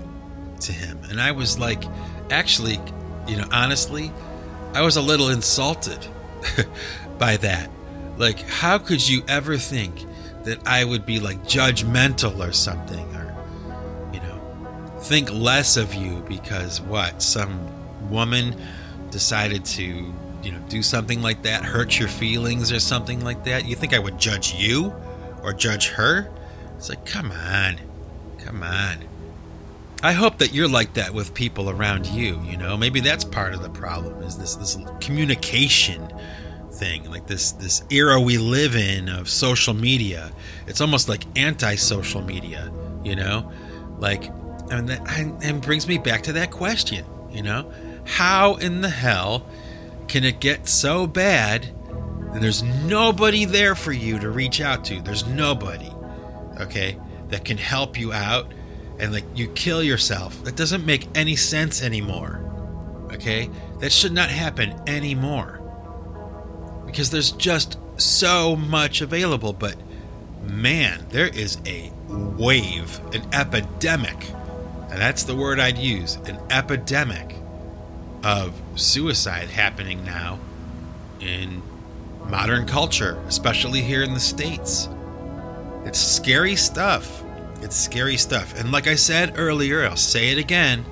to 0.60 0.72
him. 0.72 1.00
And 1.10 1.20
I 1.20 1.32
was 1.32 1.58
like, 1.58 1.84
actually, 2.30 2.80
you 3.28 3.38
know, 3.38 3.48
honestly, 3.52 4.12
I 4.76 4.84
was 4.84 4.96
a 4.96 5.02
little 5.02 5.30
insulted 5.30 6.06
by 7.18 7.38
that. 7.38 7.72
Like, 8.18 8.42
how 8.42 8.78
could 8.78 9.10
you 9.10 9.24
ever 9.28 9.58
think 9.58 10.06
that 10.44 10.68
I 10.68 10.84
would 10.86 11.08
be 11.08 11.20
like 11.20 11.44
judgmental 11.46 12.48
or 12.48 12.52
something, 12.52 13.08
or, 13.16 13.36
you 14.14 14.20
know, 14.20 15.00
think 15.00 15.32
less 15.32 15.78
of 15.78 15.96
you 15.96 16.24
because 16.28 16.80
what? 16.80 17.24
Some 17.24 18.12
woman 18.12 18.56
decided 19.10 19.66
to, 19.66 20.14
you 20.44 20.52
know, 20.52 20.60
do 20.70 20.84
something 20.84 21.22
like 21.22 21.44
that, 21.44 21.64
hurt 21.64 22.00
your 22.00 22.10
feelings 22.10 22.72
or 22.72 22.80
something 22.80 23.24
like 23.24 23.46
that. 23.46 23.66
You 23.66 23.76
think 23.76 23.94
I 23.94 24.00
would 24.00 24.20
judge 24.20 24.54
you 24.54 24.94
or 25.42 25.54
judge 25.54 25.90
her? 25.90 26.30
It's 26.78 26.90
like, 26.90 27.06
come 27.06 27.32
on, 27.32 27.80
come 28.40 28.64
on. 28.64 29.06
I 30.02 30.12
hope 30.12 30.40
that 30.40 30.54
you're 30.54 30.68
like 30.68 30.96
that 30.96 31.14
with 31.14 31.34
people 31.34 31.70
around 31.70 32.08
you, 32.08 32.42
you 32.42 32.58
know. 32.58 32.76
Maybe 32.76 33.00
that's 33.00 33.24
part 33.24 33.54
of 33.54 33.64
the 33.64 33.70
problem 33.70 34.22
is 34.22 34.38
this 34.38 34.56
this 34.56 34.78
communication 35.00 36.12
thing 36.74 37.10
like 37.10 37.28
this 37.28 37.52
this 37.54 37.84
era 37.92 38.20
we 38.20 38.38
live 38.38 38.76
in 38.76 39.08
of 39.08 39.30
social 39.30 39.74
media 39.76 40.32
it's 40.66 40.82
almost 40.82 41.08
like 41.08 41.24
anti-social 41.38 42.22
media 42.22 42.72
you 43.04 43.16
know 43.16 43.52
like 44.00 44.26
and 44.72 44.90
that 44.90 45.00
and 45.44 45.62
brings 45.62 45.88
me 45.88 46.00
back 46.00 46.24
to 46.24 46.34
that 46.34 46.50
question 46.50 47.06
you 47.32 47.44
know 47.44 47.72
how 48.06 48.56
in 48.56 48.82
the 48.82 48.90
hell 48.90 49.46
can 50.14 50.24
it 50.24 50.40
get 50.40 50.68
so 50.68 51.06
bad 51.08 51.66
and 52.34 52.42
there's 52.42 52.64
nobody 52.64 53.46
there 53.46 53.76
for 53.76 53.92
you 53.92 54.20
to 54.20 54.30
reach 54.30 54.62
out 54.62 54.86
to? 54.86 55.02
There's 55.02 55.26
nobody 55.26 55.92
okay 56.62 56.98
that 57.30 57.44
can 57.44 57.58
help 57.58 58.00
you 58.00 58.14
out 58.14 58.54
and 59.00 59.12
like 59.12 59.26
you 59.36 59.48
kill 59.50 59.84
yourself. 59.84 60.44
That 60.44 60.56
doesn't 60.56 60.86
make 60.86 61.08
any 61.16 61.36
sense 61.36 61.84
anymore 61.84 62.44
okay? 63.14 63.50
That 63.80 63.92
should 63.92 64.12
not 64.12 64.30
happen 64.30 64.74
anymore. 64.88 65.62
Because 66.86 67.10
there's 67.10 67.32
just 67.32 67.78
so 67.98 68.56
much 68.56 69.02
available. 69.02 69.54
But 69.54 69.76
man, 70.44 71.06
there 71.10 71.28
is 71.28 71.58
a 71.66 71.92
wave, 72.10 73.00
an 73.14 73.24
epidemic, 73.34 74.30
and 74.90 75.00
that's 75.00 75.24
the 75.24 75.36
word 75.36 75.60
I'd 75.60 75.78
use 75.78 76.16
an 76.26 76.40
epidemic 76.50 77.36
of 78.24 78.54
suicide 78.76 79.50
happening 79.50 80.04
now 80.06 80.40
in 81.20 81.62
modern 82.28 82.66
culture, 82.66 83.22
especially 83.28 83.82
here 83.82 84.04
in 84.04 84.14
the 84.14 84.20
States. 84.20 84.90
It's 85.86 86.00
scary 86.00 86.56
stuff. 86.56 87.24
It's 87.62 87.76
scary 87.76 88.18
stuff. 88.18 88.60
And 88.60 88.72
like 88.72 88.88
I 88.88 88.96
said 88.96 89.34
earlier, 89.38 89.86
I'll 89.86 89.96
say 89.96 90.30
it 90.30 90.38
again. 90.38 90.86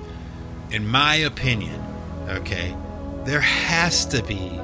In 0.70 0.86
my 0.86 1.16
opinion, 1.16 1.82
okay, 2.28 2.74
there 3.24 3.40
has 3.40 4.06
to 4.06 4.22
be 4.22 4.60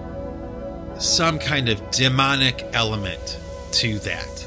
some 0.99 1.39
kind 1.39 1.69
of 1.69 1.91
demonic 1.91 2.65
element 2.73 3.39
to 3.73 3.99
that. 4.01 4.47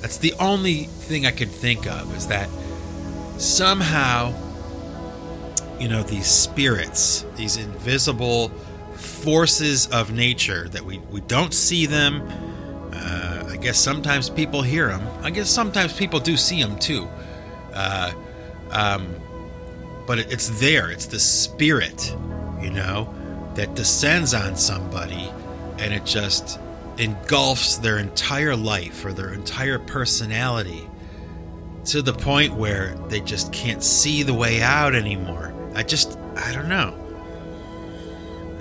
That's 0.00 0.18
the 0.18 0.34
only 0.34 0.84
thing 0.84 1.26
I 1.26 1.30
could 1.30 1.50
think 1.50 1.86
of 1.86 2.16
is 2.16 2.26
that 2.28 2.48
somehow 3.38 4.32
you 5.78 5.88
know, 5.88 6.02
these 6.02 6.26
spirits, 6.26 7.24
these 7.36 7.56
invisible 7.56 8.48
forces 8.94 9.86
of 9.88 10.12
nature 10.12 10.68
that 10.70 10.84
we, 10.84 10.98
we 11.10 11.20
don't 11.22 11.54
see 11.54 11.86
them. 11.86 12.22
Uh, 12.92 13.48
I 13.50 13.56
guess 13.56 13.78
sometimes 13.78 14.28
people 14.28 14.62
hear 14.62 14.88
them. 14.88 15.06
I 15.22 15.30
guess 15.30 15.48
sometimes 15.48 15.92
people 15.92 16.20
do 16.20 16.36
see 16.36 16.62
them 16.62 16.78
too. 16.78 17.08
Uh, 17.72 18.12
um, 18.70 19.14
but 20.06 20.18
it, 20.18 20.32
it's 20.32 20.60
there. 20.60 20.90
It's 20.90 21.06
the 21.06 21.20
spirit, 21.20 22.14
you 22.60 22.70
know, 22.70 23.14
that 23.54 23.74
descends 23.74 24.34
on 24.34 24.56
somebody 24.56 25.30
and 25.78 25.92
it 25.94 26.04
just 26.04 26.58
engulfs 26.98 27.76
their 27.76 27.98
entire 27.98 28.56
life 28.56 29.04
or 29.04 29.12
their 29.12 29.32
entire 29.32 29.78
personality 29.78 30.88
to 31.84 32.02
the 32.02 32.12
point 32.12 32.54
where 32.54 32.94
they 33.08 33.20
just 33.20 33.52
can't 33.52 33.82
see 33.82 34.22
the 34.22 34.34
way 34.34 34.60
out 34.60 34.94
anymore. 34.94 35.54
I 35.78 35.84
just, 35.84 36.18
I 36.34 36.52
don't 36.52 36.68
know. 36.68 36.92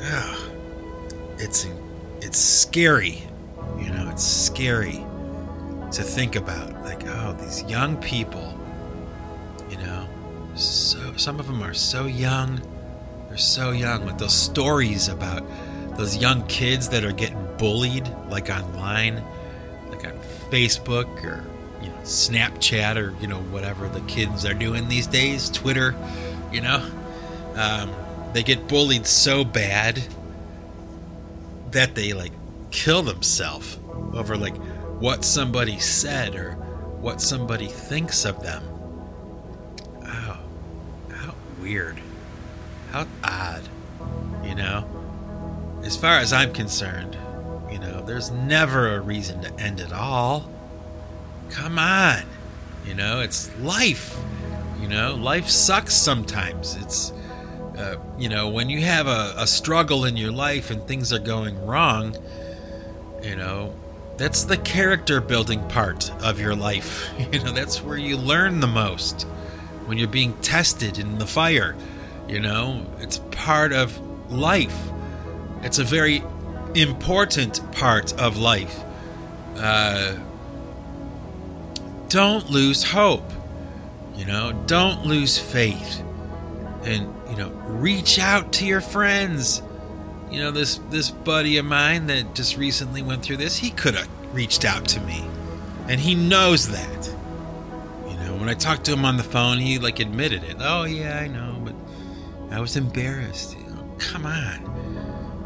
Ugh. 0.03 0.51
It's 1.39 1.65
it's 2.21 2.37
scary, 2.37 3.23
you 3.79 3.89
know. 3.89 4.07
It's 4.11 4.23
scary 4.23 5.03
to 5.91 6.03
think 6.03 6.35
about. 6.35 6.83
Like, 6.83 7.07
oh, 7.07 7.35
these 7.41 7.63
young 7.63 7.97
people, 7.97 8.55
you 9.71 9.77
know, 9.77 10.07
so 10.53 11.15
some 11.17 11.39
of 11.39 11.47
them 11.47 11.63
are 11.63 11.73
so 11.73 12.05
young. 12.05 12.61
They're 13.29 13.37
so 13.37 13.71
young 13.71 14.05
with 14.05 14.19
those 14.19 14.35
stories 14.35 15.07
about 15.07 15.43
those 15.97 16.17
young 16.17 16.45
kids 16.45 16.89
that 16.89 17.03
are 17.03 17.11
getting 17.11 17.43
bullied, 17.57 18.07
like 18.29 18.51
online, 18.51 19.23
like 19.89 20.05
on 20.05 20.13
Facebook 20.51 21.23
or 21.23 21.43
you 21.81 21.89
know 21.89 21.97
Snapchat 22.03 22.95
or 22.95 23.19
you 23.19 23.27
know 23.27 23.39
whatever 23.39 23.89
the 23.89 24.01
kids 24.01 24.45
are 24.45 24.53
doing 24.53 24.87
these 24.87 25.07
days, 25.07 25.49
Twitter, 25.49 25.95
you 26.51 26.61
know. 26.61 26.87
Um, 27.57 27.93
they 28.33 28.43
get 28.43 28.67
bullied 28.67 29.07
so 29.07 29.43
bad 29.43 30.03
that 31.71 31.95
they 31.95 32.13
like 32.13 32.31
kill 32.71 33.01
themselves 33.01 33.79
over 34.13 34.37
like 34.37 34.55
what 34.99 35.23
somebody 35.23 35.79
said 35.79 36.35
or 36.35 36.53
what 37.01 37.21
somebody 37.21 37.67
thinks 37.67 38.25
of 38.25 38.41
them. 38.41 38.63
Oh, 40.03 40.39
how 41.11 41.35
weird. 41.61 41.99
How 42.91 43.05
odd. 43.23 43.63
You 44.43 44.55
know? 44.55 44.85
As 45.83 45.95
far 45.95 46.17
as 46.17 46.33
I'm 46.33 46.53
concerned, 46.53 47.17
you 47.71 47.79
know, 47.79 48.01
there's 48.01 48.31
never 48.31 48.95
a 48.95 48.99
reason 48.99 49.41
to 49.41 49.59
end 49.59 49.79
it 49.79 49.93
all. 49.93 50.49
Come 51.49 51.77
on. 51.79 52.23
You 52.85 52.95
know, 52.95 53.21
it's 53.21 53.55
life. 53.59 54.17
You 54.81 54.87
know, 54.87 55.15
life 55.15 55.49
sucks 55.49 55.93
sometimes. 55.93 56.75
It's 56.75 57.13
uh, 57.77 57.95
you 58.17 58.27
know, 58.27 58.49
when 58.49 58.69
you 58.69 58.81
have 58.81 59.07
a, 59.07 59.33
a 59.37 59.47
struggle 59.47 60.05
in 60.05 60.17
your 60.17 60.31
life 60.31 60.71
and 60.71 60.85
things 60.87 61.13
are 61.13 61.19
going 61.19 61.63
wrong, 61.65 62.15
you 63.21 63.35
know, 63.35 63.75
that's 64.17 64.45
the 64.45 64.57
character 64.57 65.21
building 65.21 65.67
part 65.67 66.11
of 66.23 66.39
your 66.39 66.55
life. 66.55 67.09
You 67.31 67.43
know, 67.43 67.51
that's 67.51 67.83
where 67.83 67.97
you 67.97 68.17
learn 68.17 68.61
the 68.61 68.67
most 68.67 69.23
when 69.85 69.97
you're 69.97 70.07
being 70.07 70.33
tested 70.37 70.97
in 70.97 71.17
the 71.17 71.27
fire. 71.27 71.75
You 72.27 72.39
know, 72.39 72.85
it's 72.99 73.19
part 73.31 73.73
of 73.73 73.99
life. 74.31 74.77
It's 75.61 75.79
a 75.79 75.83
very 75.83 76.23
important 76.73 77.61
part 77.73 78.13
of 78.19 78.37
life. 78.37 78.83
Uh, 79.55 80.17
don't 82.09 82.49
lose 82.49 82.83
hope. 82.83 83.29
You 84.15 84.25
know, 84.25 84.51
don't 84.65 85.05
lose 85.05 85.37
faith. 85.37 86.03
And 86.87 87.13
you 87.29 87.35
know, 87.35 87.49
reach 87.49 88.17
out 88.17 88.53
to 88.53 88.65
your 88.65 88.81
friends. 88.81 89.61
You 90.31 90.39
know, 90.39 90.51
this 90.51 90.79
this 90.89 91.11
buddy 91.11 91.57
of 91.57 91.65
mine 91.65 92.07
that 92.07 92.33
just 92.33 92.57
recently 92.57 93.01
went 93.01 93.23
through 93.23 93.37
this, 93.37 93.57
he 93.57 93.71
could 93.71 93.95
have 93.95 94.09
reached 94.33 94.65
out 94.65 94.85
to 94.89 95.01
me. 95.01 95.25
And 95.87 95.99
he 95.99 96.15
knows 96.15 96.69
that. 96.69 97.13
You 98.07 98.17
know, 98.17 98.35
when 98.37 98.49
I 98.49 98.53
talked 98.53 98.85
to 98.85 98.93
him 98.93 99.05
on 99.05 99.17
the 99.17 99.23
phone, 99.23 99.57
he 99.57 99.79
like 99.79 99.99
admitted 99.99 100.43
it. 100.43 100.57
Oh 100.59 100.83
yeah, 100.85 101.19
I 101.19 101.27
know, 101.27 101.61
but 101.63 101.75
I 102.51 102.59
was 102.59 102.77
embarrassed. 102.77 103.57
You 103.57 103.65
know, 103.65 103.89
come 103.97 104.25
on. 104.25 104.77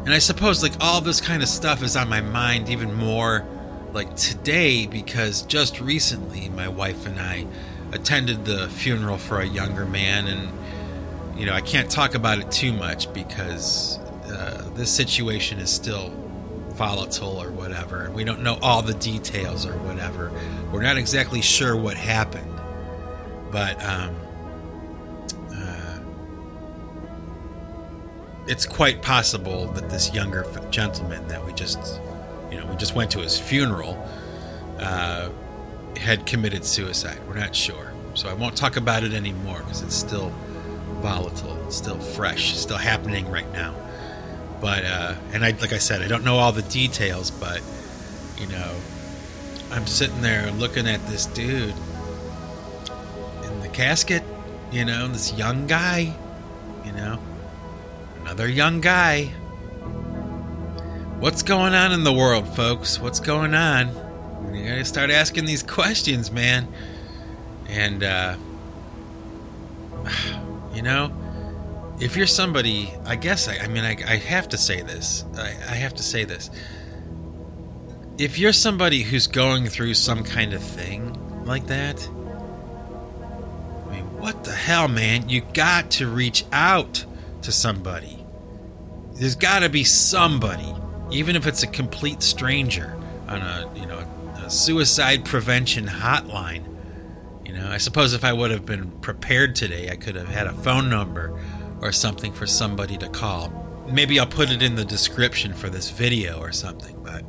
And 0.04 0.12
I 0.12 0.18
suppose 0.18 0.62
like 0.62 0.74
all 0.80 1.00
this 1.00 1.20
kind 1.20 1.42
of 1.42 1.48
stuff 1.48 1.82
is 1.82 1.96
on 1.96 2.08
my 2.08 2.20
mind 2.20 2.68
even 2.68 2.92
more 2.94 3.46
like 3.92 4.16
today 4.16 4.86
because 4.86 5.42
just 5.42 5.80
recently 5.80 6.48
my 6.48 6.68
wife 6.68 7.06
and 7.06 7.20
I 7.20 7.46
attended 7.92 8.44
the 8.44 8.68
funeral 8.68 9.18
for 9.18 9.40
a 9.40 9.46
younger 9.46 9.84
man 9.84 10.26
and 10.26 10.50
you 11.36 11.46
know, 11.46 11.52
I 11.52 11.60
can't 11.60 11.90
talk 11.90 12.14
about 12.14 12.38
it 12.38 12.50
too 12.50 12.72
much 12.72 13.12
because 13.12 13.98
uh, 14.26 14.70
this 14.74 14.90
situation 14.90 15.58
is 15.58 15.70
still 15.70 16.10
volatile 16.70 17.42
or 17.42 17.50
whatever, 17.50 18.04
and 18.04 18.14
we 18.14 18.24
don't 18.24 18.42
know 18.42 18.58
all 18.62 18.82
the 18.82 18.94
details 18.94 19.66
or 19.66 19.76
whatever. 19.78 20.32
We're 20.72 20.82
not 20.82 20.96
exactly 20.96 21.42
sure 21.42 21.76
what 21.76 21.96
happened, 21.96 22.50
but 23.50 23.82
um, 23.84 24.14
uh, 25.54 25.98
it's 28.46 28.66
quite 28.66 29.02
possible 29.02 29.66
that 29.72 29.90
this 29.90 30.12
younger 30.14 30.46
gentleman 30.70 31.26
that 31.28 31.44
we 31.44 31.52
just, 31.52 32.00
you 32.50 32.58
know, 32.58 32.66
we 32.66 32.76
just 32.76 32.94
went 32.94 33.10
to 33.12 33.20
his 33.20 33.38
funeral, 33.38 33.96
uh, 34.78 35.30
had 35.96 36.26
committed 36.26 36.64
suicide. 36.64 37.20
We're 37.28 37.34
not 37.34 37.54
sure, 37.54 37.92
so 38.14 38.28
I 38.28 38.34
won't 38.34 38.56
talk 38.56 38.76
about 38.76 39.02
it 39.02 39.12
anymore 39.12 39.58
because 39.60 39.82
it's 39.82 39.94
still 39.94 40.32
volatile. 41.02 41.70
Still 41.70 41.98
fresh, 41.98 42.56
still 42.56 42.78
happening 42.78 43.28
right 43.30 43.50
now. 43.52 43.74
But 44.60 44.84
uh, 44.84 45.14
and 45.32 45.44
I 45.44 45.50
like 45.60 45.72
I 45.72 45.78
said, 45.78 46.02
I 46.02 46.08
don't 46.08 46.24
know 46.24 46.36
all 46.36 46.52
the 46.52 46.62
details, 46.62 47.30
but 47.30 47.60
you 48.38 48.46
know, 48.46 48.74
I'm 49.72 49.86
sitting 49.86 50.22
there 50.22 50.50
looking 50.52 50.86
at 50.86 51.04
this 51.08 51.26
dude 51.26 51.74
in 53.44 53.60
the 53.60 53.68
casket. 53.68 54.22
You 54.70 54.84
know, 54.84 55.08
this 55.08 55.32
young 55.34 55.66
guy. 55.66 56.14
You 56.84 56.92
know, 56.92 57.18
another 58.20 58.48
young 58.48 58.80
guy. 58.80 59.32
What's 61.18 61.42
going 61.42 61.74
on 61.74 61.92
in 61.92 62.04
the 62.04 62.12
world, 62.12 62.48
folks? 62.56 62.98
What's 62.98 63.20
going 63.20 63.54
on? 63.54 63.88
You 64.52 64.68
gotta 64.68 64.84
start 64.84 65.10
asking 65.10 65.44
these 65.44 65.62
questions, 65.62 66.30
man. 66.30 66.68
And 67.68 68.02
uh, 68.02 68.36
you 70.74 70.82
know, 70.82 71.12
if 72.00 72.16
you're 72.16 72.26
somebody, 72.26 72.92
I 73.04 73.16
guess, 73.16 73.48
I, 73.48 73.58
I 73.58 73.68
mean, 73.68 73.84
I, 73.84 73.96
I, 74.06 74.16
have 74.16 74.48
to 74.48 74.58
say 74.58 74.82
this. 74.82 75.24
I, 75.36 75.48
I 75.48 75.74
have 75.74 75.94
to 75.94 76.02
say 76.02 76.24
this. 76.24 76.50
If 78.18 78.38
you're 78.38 78.52
somebody 78.52 79.02
who's 79.02 79.26
going 79.26 79.66
through 79.66 79.94
some 79.94 80.24
kind 80.24 80.52
of 80.52 80.62
thing 80.62 81.44
like 81.44 81.66
that, 81.68 82.06
I 83.86 83.90
mean, 83.90 84.04
what 84.18 84.44
the 84.44 84.52
hell, 84.52 84.88
man? 84.88 85.28
You 85.28 85.42
got 85.54 85.90
to 85.92 86.08
reach 86.08 86.44
out 86.52 87.04
to 87.42 87.52
somebody. 87.52 88.24
There's 89.14 89.36
got 89.36 89.60
to 89.60 89.68
be 89.68 89.84
somebody, 89.84 90.74
even 91.10 91.36
if 91.36 91.46
it's 91.46 91.62
a 91.62 91.68
complete 91.68 92.22
stranger, 92.22 92.96
on 93.28 93.40
a 93.40 93.70
you 93.76 93.86
know 93.86 93.98
a 94.44 94.50
suicide 94.50 95.24
prevention 95.24 95.86
hotline 95.86 96.71
know, 97.62 97.70
I 97.70 97.78
suppose 97.78 98.12
if 98.12 98.24
I 98.24 98.32
would 98.32 98.50
have 98.50 98.66
been 98.66 98.90
prepared 99.00 99.54
today, 99.54 99.88
I 99.90 99.96
could 99.96 100.16
have 100.16 100.28
had 100.28 100.46
a 100.46 100.52
phone 100.52 100.88
number 100.88 101.38
or 101.80 101.92
something 101.92 102.32
for 102.32 102.46
somebody 102.46 102.96
to 102.98 103.08
call. 103.08 103.50
Maybe 103.88 104.18
I'll 104.18 104.26
put 104.26 104.50
it 104.50 104.62
in 104.62 104.74
the 104.74 104.84
description 104.84 105.52
for 105.52 105.68
this 105.68 105.90
video 105.90 106.38
or 106.38 106.52
something, 106.52 107.02
but 107.02 107.22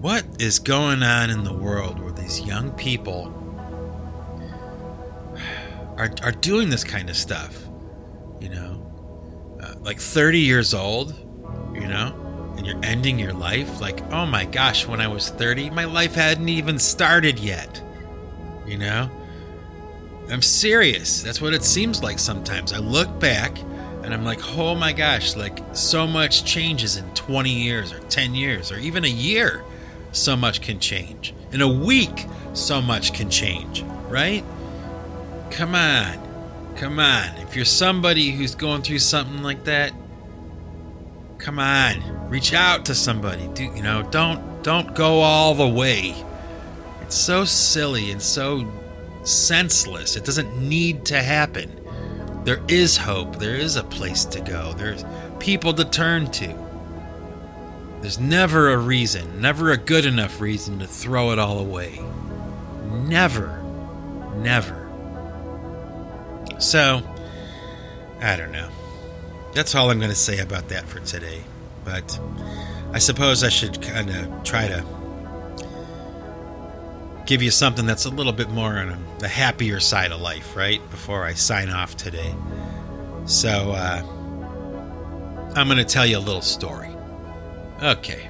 what 0.00 0.24
is 0.40 0.58
going 0.58 1.02
on 1.02 1.30
in 1.30 1.44
the 1.44 1.52
world 1.52 2.00
where 2.00 2.12
these 2.12 2.40
young 2.40 2.72
people 2.72 3.32
are, 5.96 6.10
are 6.22 6.32
doing 6.32 6.70
this 6.70 6.84
kind 6.84 7.08
of 7.08 7.16
stuff? 7.16 7.56
You 8.40 8.48
know, 8.48 9.58
uh, 9.62 9.74
like 9.80 10.00
30 10.00 10.40
years 10.40 10.74
old, 10.74 11.14
you 11.72 11.86
know, 11.86 12.54
and 12.56 12.66
you're 12.66 12.80
ending 12.82 13.18
your 13.18 13.32
life. 13.32 13.80
Like, 13.80 14.02
oh 14.12 14.26
my 14.26 14.44
gosh, 14.44 14.86
when 14.86 15.00
I 15.00 15.06
was 15.06 15.30
30, 15.30 15.70
my 15.70 15.84
life 15.84 16.16
hadn't 16.16 16.48
even 16.48 16.78
started 16.78 17.38
yet 17.38 17.80
you 18.66 18.78
know? 18.78 19.10
I'm 20.30 20.42
serious. 20.42 21.22
That's 21.22 21.40
what 21.40 21.52
it 21.52 21.64
seems 21.64 22.02
like 22.02 22.18
sometimes. 22.18 22.72
I 22.72 22.78
look 22.78 23.20
back 23.20 23.58
and 24.02 24.14
I'm 24.14 24.24
like, 24.24 24.40
oh 24.56 24.74
my 24.74 24.92
gosh, 24.92 25.36
like 25.36 25.58
so 25.72 26.06
much 26.06 26.44
changes 26.44 26.96
in 26.96 27.08
20 27.14 27.50
years 27.50 27.92
or 27.92 28.00
10 28.00 28.34
years 28.34 28.72
or 28.72 28.78
even 28.78 29.04
a 29.04 29.08
year. 29.08 29.64
So 30.12 30.36
much 30.36 30.60
can 30.60 30.78
change. 30.78 31.34
In 31.52 31.62
a 31.62 31.68
week, 31.68 32.26
so 32.54 32.82
much 32.82 33.12
can 33.12 33.30
change, 33.30 33.82
right? 34.08 34.44
Come 35.50 35.74
on. 35.74 36.18
Come 36.76 36.98
on. 36.98 37.36
If 37.38 37.56
you're 37.56 37.64
somebody 37.64 38.30
who's 38.30 38.54
going 38.54 38.82
through 38.82 38.98
something 39.00 39.42
like 39.42 39.64
that, 39.64 39.92
come 41.38 41.58
on. 41.58 42.30
Reach 42.30 42.54
out 42.54 42.86
to 42.86 42.94
somebody. 42.94 43.48
Do 43.54 43.64
you 43.64 43.82
know, 43.82 44.02
don't 44.10 44.62
don't 44.62 44.94
go 44.94 45.20
all 45.20 45.54
the 45.54 45.68
way 45.68 46.14
so 47.12 47.44
silly 47.44 48.10
and 48.10 48.20
so 48.20 48.66
senseless. 49.24 50.16
It 50.16 50.24
doesn't 50.24 50.56
need 50.56 51.04
to 51.06 51.22
happen. 51.22 51.78
there 52.44 52.62
is 52.66 52.96
hope. 52.96 53.36
There 53.38 53.54
is 53.54 53.76
a 53.76 53.84
place 53.84 54.24
to 54.26 54.40
go. 54.40 54.72
There's 54.72 55.04
people 55.38 55.72
to 55.74 55.84
turn 55.84 56.30
to. 56.32 56.54
There's 58.00 58.18
never 58.18 58.72
a 58.72 58.78
reason, 58.78 59.40
never 59.40 59.70
a 59.70 59.76
good 59.76 60.04
enough 60.04 60.40
reason 60.40 60.80
to 60.80 60.88
throw 60.88 61.30
it 61.30 61.38
all 61.38 61.60
away. 61.60 62.00
Never. 62.90 63.62
Never. 64.36 64.90
So, 66.58 67.00
I 68.20 68.36
don't 68.36 68.50
know. 68.50 68.68
That's 69.54 69.74
all 69.74 69.90
I'm 69.90 69.98
going 69.98 70.10
to 70.10 70.16
say 70.16 70.40
about 70.40 70.68
that 70.70 70.86
for 70.88 70.98
today. 71.00 71.42
But 71.84 72.18
I 72.92 72.98
suppose 72.98 73.44
I 73.44 73.48
should 73.50 73.80
kind 73.82 74.10
of 74.10 74.42
try 74.42 74.66
to 74.66 74.84
give 77.26 77.42
you 77.42 77.50
something 77.50 77.86
that's 77.86 78.04
a 78.04 78.10
little 78.10 78.32
bit 78.32 78.50
more 78.50 78.78
on 78.78 79.04
the 79.18 79.28
happier 79.28 79.80
side 79.80 80.12
of 80.12 80.20
life, 80.20 80.56
right? 80.56 80.80
Before 80.90 81.24
I 81.24 81.34
sign 81.34 81.70
off 81.70 81.96
today. 81.96 82.34
So, 83.26 83.72
uh, 83.72 84.02
I'm 85.54 85.66
going 85.66 85.78
to 85.78 85.84
tell 85.84 86.06
you 86.06 86.16
a 86.16 86.20
little 86.20 86.42
story. 86.42 86.88
Okay. 87.82 88.28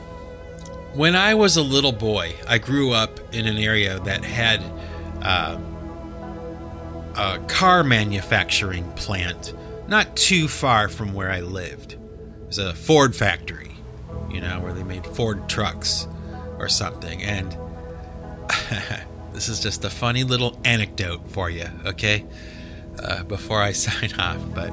When 0.95 1.15
I 1.15 1.35
was 1.35 1.57
a 1.57 1.63
little 1.63 1.93
boy, 1.93 2.35
I 2.49 2.59
grew 2.59 2.93
up 2.93 3.21
in 3.33 3.47
an 3.47 3.57
area 3.59 4.01
that 4.01 4.25
had 4.25 4.61
uh, 5.23 5.59
a 7.17 7.39
car 7.47 7.85
manufacturing 7.85 8.91
plant 8.93 9.55
not 9.89 10.17
too 10.17 10.49
far 10.49 10.89
from 10.89 11.13
where 11.13 11.31
I 11.31 11.41
lived. 11.41 11.93
It 11.93 12.47
was 12.47 12.59
a 12.59 12.75
Ford 12.75 13.15
factory, 13.15 13.77
you 14.31 14.41
know, 14.41 14.61
where 14.61 14.73
they 14.73 14.83
made 14.83 15.07
Ford 15.07 15.49
trucks 15.49 16.09
or 16.59 16.69
something. 16.69 17.23
And 17.23 17.57
this 19.33 19.49
is 19.49 19.61
just 19.61 19.85
a 19.85 19.91
funny 19.91 20.25
little 20.25 20.59
anecdote 20.65 21.29
for 21.29 21.51
you, 21.51 21.67
okay? 21.87 22.25
Uh, 23.03 23.23
before 23.25 23.61
I 23.61 23.73
sign 23.73 24.13
off. 24.19 24.41
But 24.55 24.73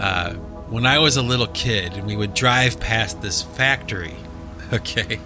uh, 0.00 0.34
when 0.68 0.86
I 0.86 0.98
was 0.98 1.16
a 1.16 1.22
little 1.22 1.46
kid 1.48 1.94
and 1.94 2.06
we 2.06 2.16
would 2.16 2.34
drive 2.34 2.80
past 2.80 3.22
this 3.22 3.42
factory, 3.42 4.14
okay, 4.72 5.20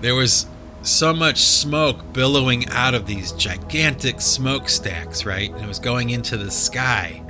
there 0.00 0.14
was 0.14 0.46
so 0.82 1.12
much 1.12 1.38
smoke 1.38 2.12
billowing 2.12 2.68
out 2.68 2.94
of 2.94 3.06
these 3.06 3.32
gigantic 3.32 4.20
smokestacks, 4.20 5.26
right? 5.26 5.50
And 5.50 5.62
it 5.62 5.66
was 5.66 5.78
going 5.78 6.10
into 6.10 6.36
the 6.36 6.50
sky. 6.50 7.22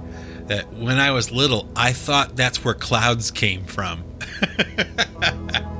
That 0.46 0.72
when 0.74 0.98
I 0.98 1.10
was 1.10 1.32
little, 1.32 1.68
I 1.74 1.92
thought 1.92 2.36
that's 2.36 2.64
where 2.64 2.74
clouds 2.74 3.32
came 3.32 3.64
from. 3.64 4.04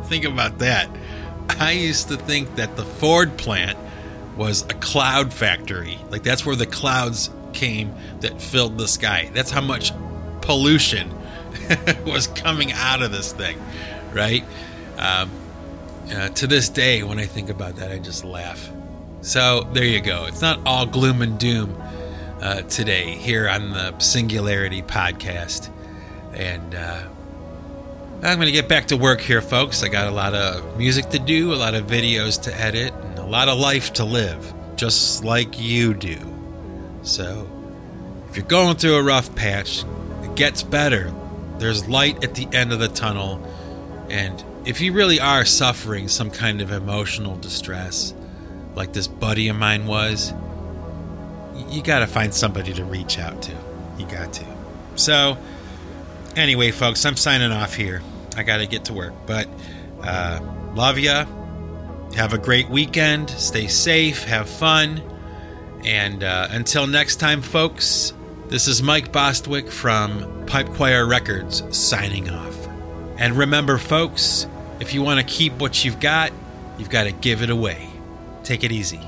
think 0.07 0.25
about 0.25 0.59
that. 0.59 0.89
I 1.49 1.73
used 1.73 2.09
to 2.09 2.17
think 2.17 2.57
that 2.57 2.77
the 2.77 2.85
Ford 2.85 3.37
plant 3.37 3.79
was 4.37 4.63
a 4.63 4.75
cloud 4.75 5.33
factory. 5.33 5.99
Like 6.11 6.23
that's 6.23 6.45
where 6.45 6.57
the 6.57 6.67
clouds 6.67 7.31
came 7.53 7.95
that 8.21 8.41
filled 8.41 8.79
the 8.79 8.89
sky. 8.89 9.31
That's 9.33 9.51
how 9.51 9.63
much 9.63 9.93
pollution 10.43 11.11
was 12.07 12.27
coming 12.29 12.73
out 12.73 13.03
of 13.03 13.11
this 13.11 13.33
thing, 13.33 13.59
right? 14.13 14.45
Um, 14.99 15.31
uh, 16.11 16.29
to 16.29 16.47
this 16.47 16.69
day, 16.69 17.03
when 17.03 17.19
I 17.19 17.27
think 17.27 17.51
about 17.51 17.77
that, 17.77 17.91
I 17.91 17.99
just 17.99 18.25
laugh. 18.25 18.71
So 19.23 19.69
there 19.73 19.85
you 19.85 20.01
go. 20.01 20.27
It's 20.27 20.41
not 20.41 20.61
all 20.65 20.87
gloom 20.87 21.23
and 21.23 21.39
doom 21.39 21.83
uh, 22.41 22.63
today 22.63 23.15
here 23.15 23.49
on 23.49 23.71
the 23.71 23.99
Singularity 23.99 24.83
podcast. 24.83 25.71
And 26.33 26.75
uh, 26.75 27.09
I'm 28.23 28.39
going 28.39 28.47
to 28.47 28.53
get 28.53 28.67
back 28.67 28.87
to 28.87 28.97
work 28.97 29.21
here, 29.21 29.43
folks. 29.43 29.83
I 29.83 29.89
got 29.89 30.07
a 30.07 30.11
lot 30.11 30.35
of 30.35 30.79
music 30.79 31.11
to 31.11 31.19
do, 31.19 31.53
a 31.53 31.57
lot 31.57 31.75
of 31.75 31.87
videos 31.87 32.43
to 32.43 32.61
edit, 32.61 32.95
and 32.95 33.19
a 33.19 33.27
lot 33.27 33.49
of 33.49 33.59
life 33.59 33.93
to 33.95 34.05
live, 34.05 34.55
just 34.75 35.23
like 35.23 35.61
you 35.61 35.93
do. 35.93 36.19
So 37.03 37.49
if 38.31 38.37
you're 38.37 38.47
going 38.47 38.77
through 38.77 38.97
a 38.97 39.03
rough 39.03 39.35
patch, 39.35 39.85
it 40.23 40.35
gets 40.35 40.63
better. 40.63 41.13
There's 41.59 41.87
light 41.89 42.25
at 42.25 42.35
the 42.35 42.49
end 42.53 42.73
of 42.73 42.79
the 42.79 42.89
tunnel. 42.89 43.45
And 44.09 44.43
if 44.65 44.81
you 44.81 44.95
really 44.95 45.21
are 45.21 45.45
suffering 45.45 46.09
some 46.09 46.31
kind 46.31 46.63
of 46.63 46.73
emotional 46.73 47.37
distress, 47.37 48.15
like 48.75 48.95
this 48.95 49.09
buddy 49.09 49.49
of 49.49 49.57
mine 49.57 49.87
was, 49.87 50.33
you 51.69 51.83
got 51.83 51.99
to 51.99 52.07
find 52.07 52.33
somebody 52.33 52.73
to 52.73 52.85
reach 52.85 53.19
out 53.19 53.43
to. 53.43 53.53
You 53.99 54.07
got 54.07 54.33
to. 54.35 54.47
So, 54.97 55.37
anyway, 56.37 56.71
folks, 56.71 57.05
I'm 57.05 57.17
signing 57.17 57.51
off 57.51 57.75
here. 57.75 58.03
I 58.37 58.43
got 58.43 58.59
to 58.59 58.67
get 58.67 58.85
to 58.87 58.93
work. 58.93 59.15
But 59.27 59.49
uh, 60.03 60.41
love 60.75 60.99
ya. 60.99 61.27
Have 62.15 62.33
a 62.33 62.39
great 62.39 62.69
weekend. 62.69 63.31
Stay 63.31 63.67
safe. 63.67 64.25
Have 64.25 64.49
fun. 64.49 65.03
And 65.85 66.23
uh, 66.23 66.49
until 66.51 66.87
next 66.87 67.17
time, 67.17 67.43
folks, 67.43 68.13
this 68.49 68.69
is 68.69 68.83
Mike 68.83 69.11
Bostwick 69.13 69.71
from 69.71 70.47
Pipe 70.47 70.69
Choir 70.69 71.07
Records 71.07 71.63
signing 71.77 72.31
off. 72.31 72.57
And 73.19 73.37
remember, 73.37 73.79
folks, 73.79 74.47
if 74.81 74.95
you 74.95 75.03
want 75.03 75.21
to 75.21 75.27
keep 75.27 75.55
what 75.55 75.85
you've 75.85 76.01
got, 76.01 76.33
you've 76.79 76.91
got 76.91 77.05
to 77.05 77.13
give 77.13 77.43
it 77.43 77.51
away. 77.51 77.89
Take 78.45 78.63
it 78.63 78.73
easy. 78.73 79.01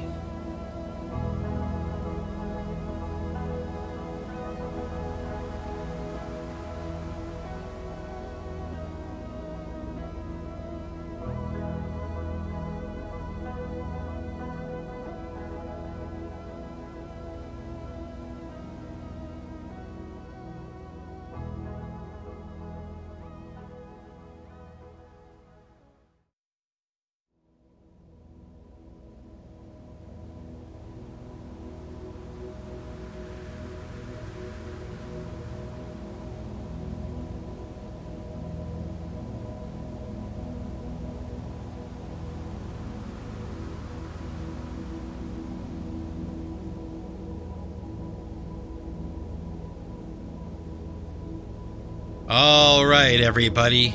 Everybody. 53.28 53.94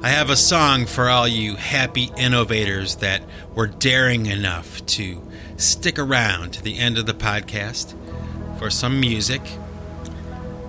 I 0.00 0.10
have 0.10 0.30
a 0.30 0.36
song 0.36 0.86
for 0.86 1.08
all 1.08 1.26
you 1.26 1.56
happy 1.56 2.08
innovators 2.16 2.94
that 2.96 3.20
were 3.52 3.66
daring 3.66 4.26
enough 4.26 4.86
to 4.86 5.28
stick 5.56 5.98
around 5.98 6.52
to 6.52 6.62
the 6.62 6.78
end 6.78 6.96
of 6.96 7.06
the 7.06 7.12
podcast 7.12 7.96
for 8.60 8.70
some 8.70 9.00
music. 9.00 9.42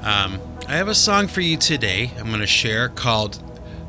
Um, 0.02 0.42
I 0.68 0.78
have 0.78 0.88
a 0.88 0.96
song 0.96 1.28
for 1.28 1.42
you 1.42 1.58
today 1.58 2.12
I'm 2.18 2.30
going 2.30 2.40
to 2.40 2.48
share 2.48 2.90
called 2.90 3.40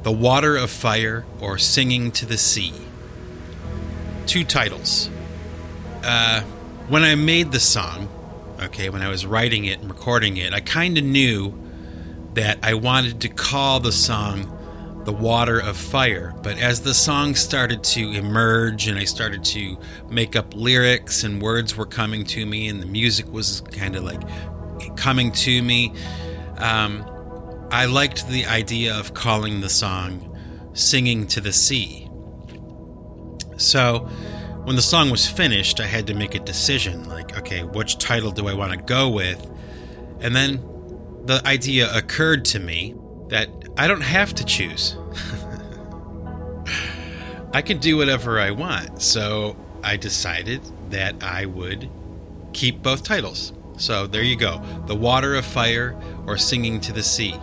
The 0.03 0.12
Water 0.12 0.59
of 0.59 0.70
Fire 0.70 1.25
or 1.40 1.57
Singing 1.57 2.12
to 2.12 2.27
the 2.27 2.37
Sea. 2.37 2.75
Two 4.27 4.44
titles. 4.44 5.09
Uh, 6.05 6.42
when 6.87 7.03
I 7.03 7.14
made 7.14 7.51
the 7.51 7.61
song, 7.61 8.11
okay, 8.61 8.90
when 8.90 9.01
I 9.01 9.09
was 9.09 9.25
writing 9.25 9.64
it 9.64 9.81
and 9.81 9.88
recording 9.88 10.37
it, 10.37 10.53
I 10.53 10.61
kind 10.61 10.98
of 10.98 11.05
knew 11.05 11.62
that 12.35 12.59
I 12.62 12.75
wanted 12.75 13.21
to 13.23 13.29
call 13.29 13.81
the 13.81 13.92
song 13.92 15.03
The 15.05 15.12
Water 15.12 15.59
of 15.61 15.76
Fire. 15.76 16.35
But 16.43 16.59
as 16.59 16.80
the 16.80 16.95
song 16.95 17.35
started 17.35 17.85
to 17.85 18.12
emerge 18.12 18.89
and 18.89 18.99
I 18.99 19.05
started 19.05 19.45
to 19.45 19.78
make 20.09 20.37
up 20.37 20.55
lyrics 20.55 21.24
and 21.24 21.43
words 21.43 21.76
were 21.76 21.87
coming 21.87 22.24
to 22.26 22.47
me 22.47 22.68
and 22.68 22.80
the 22.80 22.87
music 22.87 23.30
was 23.30 23.61
kind 23.72 23.97
of 23.97 24.05
like 24.05 24.22
coming 24.97 25.33
to 25.33 25.62
me, 25.62 25.93
um, 26.57 27.05
I 27.70 27.87
liked 27.87 28.28
the 28.28 28.47
idea 28.47 28.95
of 28.95 29.14
calling 29.14 29.61
the 29.61 29.68
song 29.68 30.28
Singing 30.74 31.26
to 31.28 31.41
the 31.41 31.53
Sea. 31.53 32.09
So 33.59 34.09
when 34.64 34.76
the 34.76 34.83
song 34.83 35.11
was 35.11 35.28
finished, 35.28 35.80
I 35.80 35.87
had 35.87 36.07
to 36.07 36.14
make 36.14 36.35
a 36.35 36.39
decision 36.39 37.09
like, 37.09 37.37
okay, 37.39 37.62
which 37.62 37.99
title 37.99 38.30
do 38.30 38.49
I 38.49 38.55
want 38.55 38.72
to 38.72 38.78
go 38.78 39.09
with? 39.09 39.51
And 40.20 40.35
then 40.35 40.59
the 41.25 41.47
idea 41.47 41.95
occurred 41.95 42.45
to 42.47 42.59
me 42.59 42.95
that 43.29 43.49
I 43.77 43.87
don't 43.87 44.03
have 44.03 44.35
to 44.35 44.45
choose. 44.45 44.97
I 47.55 47.62
can 47.62 47.79
do 47.79 47.97
whatever 47.97 48.41
I 48.41 48.51
want. 48.51 49.03
So 49.03 49.57
I 49.83 49.97
decided 49.97 50.62
that 50.91 51.23
I 51.23 51.47
would 51.47 51.89
keep 52.53 52.83
both 52.83 53.03
titles. 53.03 53.53
So 53.77 54.07
there 54.07 54.23
you 54.23 54.37
go 54.37 54.62
The 54.87 54.95
Water 54.95 55.35
of 55.35 55.45
Fire 55.45 55.99
or 56.27 56.37
Singing 56.39 56.81
to 56.83 56.93
the 56.93 57.03
Sea. 57.03 57.35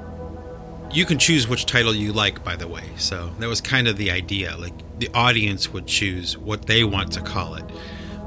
You 0.92 1.06
can 1.06 1.20
choose 1.20 1.48
which 1.48 1.66
title 1.66 1.94
you 1.94 2.14
like, 2.14 2.44
by 2.44 2.56
the 2.56 2.68
way. 2.68 2.84
So 2.98 3.32
that 3.40 3.48
was 3.48 3.62
kind 3.62 3.88
of 3.88 3.98
the 3.98 4.12
idea. 4.12 4.58
Like 4.58 4.74
the 5.00 5.10
audience 5.14 5.70
would 5.70 5.86
choose 5.86 6.38
what 6.38 6.66
they 6.66 6.84
want 6.84 7.12
to 7.14 7.22
call 7.22 7.56
it. 7.56 7.66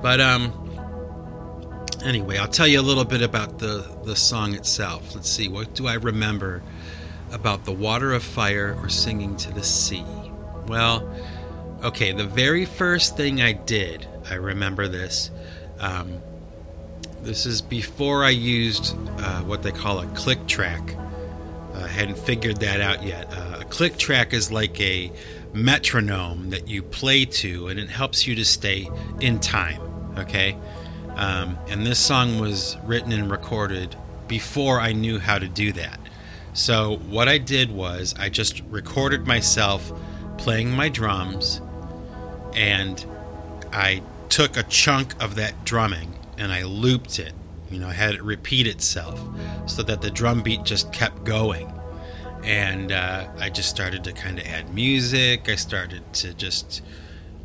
But, 0.00 0.20
um, 0.20 0.61
Anyway, 2.02 2.36
I'll 2.36 2.48
tell 2.48 2.66
you 2.66 2.80
a 2.80 2.82
little 2.82 3.04
bit 3.04 3.22
about 3.22 3.58
the, 3.58 3.86
the 4.04 4.16
song 4.16 4.54
itself. 4.54 5.14
Let's 5.14 5.30
see, 5.30 5.48
what 5.48 5.74
do 5.74 5.86
I 5.86 5.94
remember 5.94 6.62
about 7.30 7.64
the 7.64 7.72
water 7.72 8.12
of 8.12 8.22
fire 8.22 8.76
or 8.82 8.88
singing 8.88 9.36
to 9.36 9.52
the 9.52 9.62
sea? 9.62 10.04
Well, 10.66 11.08
okay, 11.82 12.12
the 12.12 12.26
very 12.26 12.64
first 12.64 13.16
thing 13.16 13.40
I 13.40 13.52
did, 13.52 14.06
I 14.28 14.34
remember 14.34 14.88
this. 14.88 15.30
Um, 15.78 16.20
this 17.22 17.46
is 17.46 17.62
before 17.62 18.24
I 18.24 18.30
used 18.30 18.96
uh, 19.20 19.42
what 19.42 19.62
they 19.62 19.70
call 19.72 20.00
a 20.00 20.06
click 20.08 20.46
track. 20.48 20.96
I 21.74 21.86
hadn't 21.86 22.18
figured 22.18 22.58
that 22.58 22.80
out 22.80 23.04
yet. 23.04 23.32
Uh, 23.32 23.58
a 23.60 23.64
click 23.64 23.96
track 23.96 24.32
is 24.32 24.50
like 24.50 24.80
a 24.80 25.12
metronome 25.52 26.50
that 26.50 26.68
you 26.68 26.82
play 26.82 27.24
to, 27.24 27.68
and 27.68 27.78
it 27.78 27.88
helps 27.88 28.26
you 28.26 28.34
to 28.34 28.44
stay 28.44 28.90
in 29.20 29.38
time. 29.38 29.80
Okay, 30.18 30.56
um, 31.16 31.58
and 31.68 31.86
this 31.86 31.98
song 31.98 32.38
was 32.38 32.76
written 32.84 33.12
and 33.12 33.30
recorded 33.30 33.96
before 34.28 34.80
I 34.80 34.92
knew 34.92 35.18
how 35.18 35.38
to 35.38 35.48
do 35.48 35.72
that. 35.72 36.00
So 36.54 36.96
what 37.08 37.28
I 37.28 37.38
did 37.38 37.70
was 37.70 38.14
I 38.18 38.28
just 38.28 38.62
recorded 38.70 39.26
myself 39.26 39.92
playing 40.38 40.70
my 40.70 40.88
drums, 40.88 41.60
and 42.54 43.04
I 43.72 44.02
took 44.28 44.56
a 44.56 44.62
chunk 44.62 45.20
of 45.22 45.34
that 45.34 45.64
drumming 45.64 46.14
and 46.38 46.52
I 46.52 46.62
looped 46.64 47.18
it. 47.18 47.32
You 47.70 47.78
know, 47.78 47.88
I 47.88 47.92
had 47.92 48.14
it 48.14 48.22
repeat 48.22 48.66
itself 48.66 49.20
so 49.66 49.82
that 49.82 50.02
the 50.02 50.10
drum 50.10 50.42
beat 50.42 50.64
just 50.64 50.92
kept 50.92 51.24
going. 51.24 51.72
And 52.42 52.92
uh, 52.92 53.28
I 53.38 53.50
just 53.50 53.70
started 53.70 54.04
to 54.04 54.12
kind 54.12 54.38
of 54.38 54.46
add 54.46 54.74
music. 54.74 55.48
I 55.48 55.54
started 55.54 56.02
to 56.14 56.34
just 56.34 56.82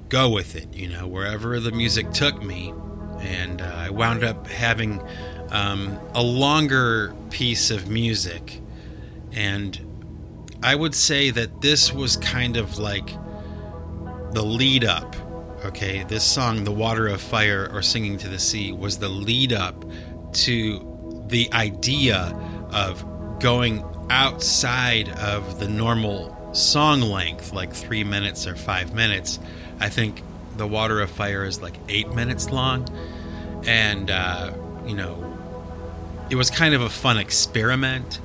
go 0.09 0.29
with 0.29 0.55
it, 0.55 0.73
you 0.73 0.87
know, 0.89 1.07
wherever 1.07 1.59
the 1.59 1.71
music 1.71 2.11
took 2.11 2.41
me. 2.41 2.73
And 3.19 3.61
uh, 3.61 3.65
I 3.75 3.89
wound 3.89 4.23
up 4.23 4.47
having 4.47 5.01
um, 5.49 5.99
a 6.13 6.21
longer 6.23 7.13
piece 7.29 7.71
of 7.71 7.89
music. 7.89 8.61
And 9.33 9.79
I 10.63 10.75
would 10.75 10.95
say 10.95 11.29
that 11.31 11.61
this 11.61 11.93
was 11.93 12.17
kind 12.17 12.57
of 12.57 12.77
like 12.77 13.07
the 14.33 14.43
lead 14.43 14.83
up 14.83 15.15
Okay, 15.65 16.03
this 16.03 16.23
song, 16.23 16.65
The 16.65 16.71
Water 16.71 17.07
of 17.07 17.19
Fire 17.19 17.67
or 17.73 17.81
Singing 17.81 18.19
to 18.19 18.29
the 18.29 18.37
Sea, 18.37 18.71
was 18.71 18.99
the 18.99 19.09
lead 19.09 19.51
up 19.51 19.83
to 20.33 21.25
the 21.27 21.51
idea 21.51 22.17
of 22.71 23.03
going 23.39 23.83
outside 24.11 25.09
of 25.09 25.59
the 25.59 25.67
normal 25.67 26.53
song 26.53 27.01
length, 27.01 27.53
like 27.53 27.73
three 27.73 28.03
minutes 28.03 28.45
or 28.45 28.55
five 28.55 28.93
minutes. 28.93 29.39
I 29.79 29.89
think 29.89 30.21
The 30.57 30.67
Water 30.67 31.01
of 31.01 31.09
Fire 31.09 31.45
is 31.45 31.61
like 31.61 31.75
eight 31.89 32.09
minutes 32.13 32.49
long. 32.49 32.87
And, 33.65 34.09
uh, 34.09 34.53
you 34.85 34.95
know, 34.95 35.23
it 36.29 36.35
was 36.35 36.49
kind 36.49 36.73
of 36.73 36.81
a 36.81 36.89
fun 36.89 37.17
experiment 37.17 38.19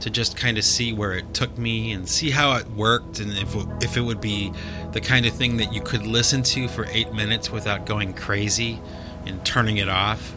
to 0.00 0.10
just 0.10 0.36
kind 0.36 0.56
of 0.56 0.64
see 0.64 0.92
where 0.92 1.12
it 1.12 1.34
took 1.34 1.56
me 1.58 1.92
and 1.92 2.08
see 2.08 2.30
how 2.30 2.56
it 2.56 2.68
worked 2.70 3.20
and 3.20 3.32
if, 3.32 3.54
if 3.82 3.96
it 3.96 4.00
would 4.00 4.20
be 4.20 4.52
the 4.92 5.00
kind 5.00 5.26
of 5.26 5.32
thing 5.34 5.58
that 5.58 5.72
you 5.72 5.80
could 5.80 6.06
listen 6.06 6.42
to 6.42 6.68
for 6.68 6.86
eight 6.90 7.12
minutes 7.12 7.50
without 7.50 7.84
going 7.84 8.14
crazy 8.14 8.80
and 9.26 9.44
turning 9.44 9.76
it 9.76 9.88
off. 9.88 10.34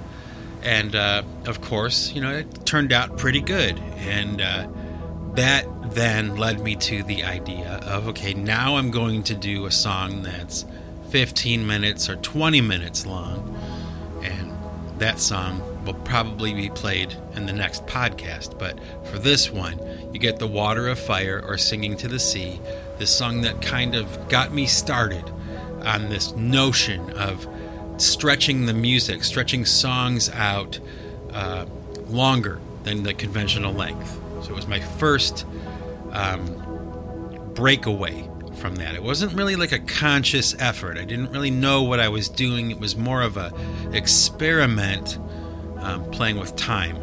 And 0.61 0.95
uh, 0.95 1.23
of 1.45 1.61
course, 1.61 2.11
you 2.13 2.21
know, 2.21 2.31
it 2.31 2.65
turned 2.65 2.91
out 2.91 3.17
pretty 3.17 3.41
good. 3.41 3.79
And 3.97 4.41
uh, 4.41 4.67
that 5.35 5.65
then 5.93 6.35
led 6.37 6.59
me 6.59 6.75
to 6.75 7.03
the 7.03 7.23
idea 7.23 7.79
of 7.83 8.07
okay, 8.09 8.33
now 8.33 8.77
I'm 8.77 8.91
going 8.91 9.23
to 9.23 9.35
do 9.35 9.65
a 9.65 9.71
song 9.71 10.23
that's 10.23 10.65
15 11.13 11.67
minutes 11.67 12.09
or 12.09 12.15
20 12.15 12.59
minutes 12.61 13.05
long. 13.05 13.55
And 14.23 14.51
that 14.99 15.19
song 15.19 15.61
will 15.85 15.93
probably 15.93 16.55
be 16.55 16.71
played 16.71 17.15
in 17.35 17.45
the 17.45 17.53
next 17.53 17.85
podcast. 17.85 18.57
But 18.57 18.79
for 19.05 19.19
this 19.19 19.51
one, 19.51 19.79
you 20.11 20.19
get 20.19 20.39
The 20.39 20.47
Water 20.47 20.87
of 20.87 20.97
Fire 20.97 21.39
or 21.47 21.59
Singing 21.59 21.95
to 21.97 22.07
the 22.07 22.17
Sea, 22.17 22.59
this 22.97 23.15
song 23.15 23.41
that 23.41 23.61
kind 23.61 23.93
of 23.93 24.27
got 24.27 24.55
me 24.55 24.65
started 24.65 25.23
on 25.83 26.09
this 26.09 26.31
notion 26.31 27.11
of 27.11 27.47
stretching 27.97 28.65
the 28.65 28.73
music, 28.73 29.23
stretching 29.23 29.65
songs 29.65 30.31
out 30.31 30.79
uh, 31.31 31.67
longer 32.07 32.59
than 32.85 33.03
the 33.03 33.13
conventional 33.13 33.71
length. 33.71 34.19
So 34.41 34.49
it 34.49 34.55
was 34.55 34.67
my 34.67 34.79
first 34.79 35.45
um, 36.11 37.51
breakaway 37.53 38.27
from 38.63 38.75
that. 38.75 38.95
It 38.95 39.03
wasn't 39.03 39.33
really 39.33 39.57
like 39.57 39.73
a 39.73 39.79
conscious 39.79 40.55
effort. 40.57 40.97
I 40.97 41.03
didn't 41.03 41.31
really 41.31 41.51
know 41.51 41.83
what 41.83 41.99
I 41.99 42.07
was 42.07 42.29
doing. 42.29 42.71
It 42.71 42.79
was 42.79 42.95
more 42.95 43.21
of 43.21 43.35
a 43.35 43.51
experiment 43.91 45.19
um, 45.79 46.09
playing 46.11 46.39
with 46.39 46.55
time. 46.55 46.95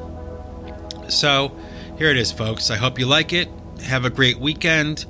So 1.11 1.54
here 1.98 2.08
it 2.08 2.16
is, 2.16 2.32
folks. 2.32 2.70
I 2.70 2.76
hope 2.76 2.98
you 2.98 3.04
like 3.04 3.34
it. 3.34 3.50
Have 3.84 4.06
a 4.06 4.11
great 4.11 4.38
weekend, 4.38 5.04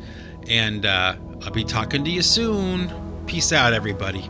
and 0.49 0.85
uh, 0.85 1.15
I'll 1.45 1.53
be 1.53 1.63
talking 1.63 2.03
to 2.03 2.11
you 2.11 2.23
soon. 2.23 2.93
Peace 3.27 3.53
out, 3.53 3.73
everybody. 3.73 4.29